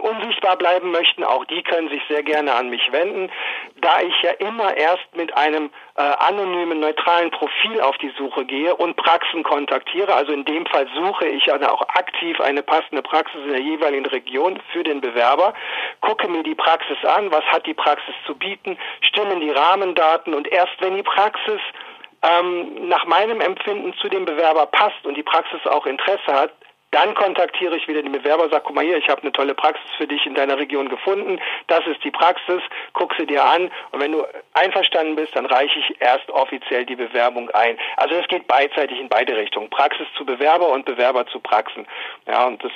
unsichtbar 0.03 0.57
bleiben 0.57 0.91
möchten, 0.91 1.23
auch 1.23 1.45
die 1.45 1.63
können 1.63 1.89
sich 1.89 2.01
sehr 2.09 2.23
gerne 2.23 2.53
an 2.53 2.69
mich 2.69 2.91
wenden. 2.91 3.31
Da 3.77 4.01
ich 4.01 4.13
ja 4.21 4.31
immer 4.31 4.75
erst 4.75 5.15
mit 5.15 5.35
einem 5.35 5.71
äh, 5.95 6.01
anonymen, 6.01 6.79
neutralen 6.79 7.31
Profil 7.31 7.79
auf 7.81 7.97
die 7.99 8.11
Suche 8.17 8.45
gehe 8.45 8.75
und 8.75 8.95
Praxen 8.97 9.43
kontaktiere, 9.43 10.13
also 10.13 10.33
in 10.33 10.45
dem 10.45 10.65
Fall 10.65 10.87
suche 10.93 11.27
ich 11.27 11.45
dann 11.45 11.63
auch 11.63 11.81
aktiv 11.89 12.39
eine 12.41 12.63
passende 12.63 13.01
Praxis 13.01 13.41
in 13.45 13.51
der 13.51 13.61
jeweiligen 13.61 14.05
Region 14.05 14.59
für 14.71 14.83
den 14.83 15.01
Bewerber, 15.01 15.53
gucke 16.01 16.27
mir 16.27 16.43
die 16.43 16.55
Praxis 16.55 16.97
an, 17.05 17.31
was 17.31 17.43
hat 17.45 17.65
die 17.65 17.73
Praxis 17.73 18.15
zu 18.25 18.35
bieten, 18.35 18.77
stimmen 19.01 19.39
die 19.39 19.51
Rahmendaten 19.51 20.33
und 20.33 20.47
erst 20.47 20.73
wenn 20.79 20.95
die 20.95 21.03
Praxis 21.03 21.61
ähm, 22.23 22.87
nach 22.87 23.05
meinem 23.05 23.41
Empfinden 23.41 23.93
zu 24.01 24.09
dem 24.09 24.25
Bewerber 24.25 24.65
passt 24.65 25.05
und 25.05 25.15
die 25.15 25.23
Praxis 25.23 25.65
auch 25.65 25.85
Interesse 25.85 26.33
hat, 26.33 26.53
dann 26.93 27.15
kontaktiere 27.15 27.75
ich 27.75 27.87
wieder 27.87 28.03
den 28.03 28.11
Bewerber, 28.11 28.49
sage, 28.49 28.63
guck 28.65 28.75
mal 28.75 28.85
hier, 28.85 28.97
ich 28.97 29.09
habe 29.09 29.23
eine 29.23 29.31
tolle 29.31 29.55
Praxis 29.55 29.89
für 29.97 30.07
dich 30.07 30.25
in 30.25 30.35
deiner 30.35 30.57
Region 30.57 30.89
gefunden. 30.89 31.39
Das 31.67 31.85
ist 31.87 32.03
die 32.03 32.11
Praxis, 32.11 32.61
guck 32.93 33.15
sie 33.15 33.25
dir 33.25 33.43
an. 33.43 33.71
Und 33.91 33.99
wenn 33.99 34.11
du 34.11 34.23
einverstanden 34.53 35.15
bist, 35.15 35.35
dann 35.35 35.47
reiche 35.47 35.79
ich 35.79 35.99
erst 35.99 36.29
offiziell 36.29 36.85
die 36.85 36.95
Bewerbung 36.95 37.49
ein. 37.51 37.77
Also 37.97 38.15
es 38.15 38.27
geht 38.27 38.47
beidseitig 38.47 38.99
in 38.99 39.09
beide 39.09 39.35
Richtungen. 39.35 39.69
Praxis 39.71 40.07
zu 40.15 40.23
Bewerber 40.23 40.69
und 40.69 40.85
Bewerber 40.85 41.25
zu 41.27 41.39
Praxen. 41.39 41.87
Ja, 42.27 42.45
und 42.45 42.63
das 42.63 42.71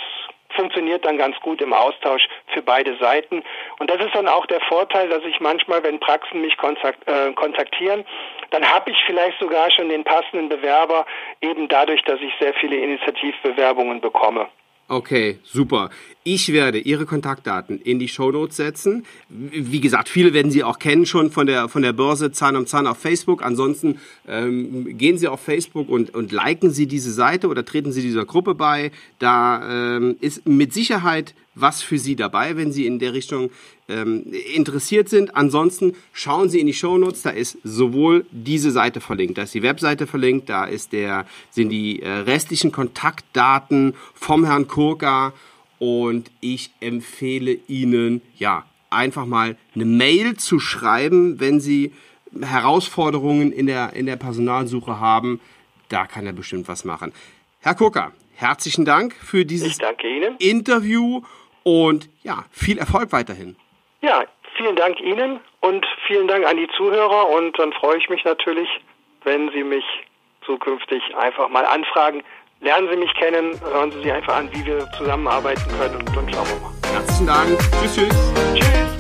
funktioniert 0.50 1.06
dann 1.06 1.18
ganz 1.18 1.36
gut 1.42 1.62
im 1.62 1.74
Austausch 1.74 2.28
für 2.54 2.62
beide 2.62 2.98
Seiten. 2.98 3.44
Und 3.80 3.90
das 3.90 4.00
ist 4.00 4.16
dann 4.16 4.28
auch 4.28 4.46
der 4.46 4.62
Vorteil, 4.62 5.10
dass 5.10 5.24
ich 5.24 5.40
manchmal, 5.40 5.84
wenn 5.84 6.00
Praxen 6.00 6.42
mich 6.42 6.56
äh, 7.06 7.34
kontaktieren, 7.34 8.06
dann 8.52 8.66
habe 8.66 8.92
ich 8.92 8.98
vielleicht 9.06 9.40
sogar 9.40 9.70
schon 9.72 9.90
den 9.90 10.04
passenden 10.04 10.50
Bewerber, 10.50 11.06
eben 11.42 11.68
dadurch, 11.68 12.02
dass 12.04 12.20
ich 12.22 12.34
sehr 12.40 12.54
viele 12.56 12.78
Initiativbewerbungen 12.78 14.02
bekomme. 14.02 14.48
Okay, 14.90 15.40
super. 15.44 15.90
Ich 16.30 16.52
werde 16.52 16.80
Ihre 16.80 17.06
Kontaktdaten 17.06 17.80
in 17.80 18.00
die 18.00 18.10
Shownotes 18.10 18.58
setzen. 18.58 19.06
Wie 19.30 19.80
gesagt, 19.80 20.10
viele 20.10 20.34
werden 20.34 20.52
Sie 20.52 20.62
auch 20.62 20.78
kennen 20.78 21.06
schon 21.06 21.32
von 21.32 21.48
der, 21.48 21.70
von 21.70 21.84
der 21.84 21.94
Börse 21.94 22.34
Zahn 22.34 22.58
um 22.58 22.68
Zahn 22.68 22.86
auf 22.86 22.98
Facebook. 22.98 23.42
Ansonsten 23.42 24.00
ähm, 24.28 24.98
gehen 24.98 25.18
Sie 25.18 25.30
auf 25.30 25.40
Facebook 25.40 25.88
und, 25.88 26.14
und 26.14 26.34
liken 26.34 26.72
Sie 26.72 26.86
diese 26.86 27.14
Seite 27.14 27.48
oder 27.48 27.64
treten 27.64 27.94
Sie 27.94 28.02
dieser 28.02 28.26
Gruppe 28.26 28.56
bei. 28.56 28.92
Da 29.20 29.96
ähm, 29.96 30.18
ist 30.20 30.46
mit 30.46 30.74
Sicherheit 30.74 31.34
was 31.56 31.82
für 31.82 31.98
Sie 31.98 32.18
dabei, 32.18 32.58
wenn 32.58 32.74
Sie 32.74 32.86
in 32.86 33.00
der 33.00 33.14
Richtung 33.14 33.50
ähm, 33.88 34.26
interessiert 34.54 35.08
sind. 35.08 35.34
Ansonsten 35.34 35.94
schauen 36.12 36.50
Sie 36.50 36.60
in 36.60 36.68
die 36.68 36.74
Shownotes, 36.74 37.22
da 37.22 37.30
ist 37.30 37.58
sowohl 37.64 38.26
diese 38.32 38.72
Seite 38.72 39.00
verlinkt, 39.00 39.38
da 39.38 39.44
ist 39.44 39.54
die 39.54 39.64
Webseite 39.64 40.08
verlinkt, 40.08 40.50
da 40.50 40.66
ist 40.66 40.92
der, 40.92 41.26
sind 41.52 41.70
die 41.70 42.02
äh, 42.02 42.10
restlichen 42.10 42.74
Kontaktdaten 42.74 43.94
vom 44.14 44.44
Herrn 44.44 44.68
Kurka 44.68 45.34
und 45.80 46.32
ich 46.42 46.72
empfehle 46.80 47.58
Ihnen, 47.68 48.22
ja, 48.38 48.66
einfach 48.90 49.26
mal 49.26 49.58
eine 49.76 49.86
Mail 49.86 50.38
zu 50.38 50.60
schreiben, 50.60 51.40
wenn 51.40 51.60
Sie 51.60 51.94
Herausforderungen 52.42 53.52
in 53.52 53.68
der, 53.68 53.94
in 53.94 54.06
der 54.06 54.16
Personalsuche 54.16 55.00
haben. 55.00 55.40
Da 55.90 56.06
kann 56.06 56.26
er 56.26 56.34
bestimmt 56.34 56.68
was 56.68 56.84
machen. 56.86 57.14
Herr 57.62 57.76
Kurka, 57.76 58.12
herzlichen 58.36 58.86
Dank 58.86 59.14
für 59.14 59.46
dieses 59.46 59.78
Interview 60.40 61.22
und 61.64 62.10
ja, 62.24 62.46
viel 62.52 62.78
Erfolg 62.78 63.12
weiterhin. 63.12 63.56
Ja, 64.02 64.24
vielen 64.56 64.76
Dank 64.76 65.00
Ihnen 65.00 65.40
und 65.62 65.86
vielen 66.08 66.28
Dank 66.28 66.46
an 66.46 66.58
die 66.58 66.68
Zuhörer 66.78 67.30
und 67.30 67.58
dann 67.58 67.74
freue 67.74 67.98
ich 67.98 68.10
mich 68.10 68.24
natürlich, 68.24 68.70
wenn 69.24 69.52
Sie 69.52 69.64
mich 69.64 69.84
zukünftig 70.46 71.02
einfach 71.16 71.50
mal 71.50 71.66
anfragen. 71.66 72.24
Lernen 72.60 72.88
Sie 72.92 72.98
mich 72.98 73.14
kennen, 73.14 73.60
hören 73.62 73.92
Sie 73.92 74.02
sich 74.02 74.12
einfach 74.12 74.38
an, 74.38 74.50
wie 74.52 74.66
wir 74.66 74.90
zusammenarbeiten 74.98 75.64
können 75.80 75.96
und 75.96 76.08
dann 76.08 76.34
schauen 76.34 76.48
wir 76.48 76.60
mal. 76.60 76.74
Herzlichen 76.92 77.28
Dank. 77.28 77.60
Tschüss, 77.82 77.96
tschüss. 77.96 78.16
Tschüss. 78.56 78.97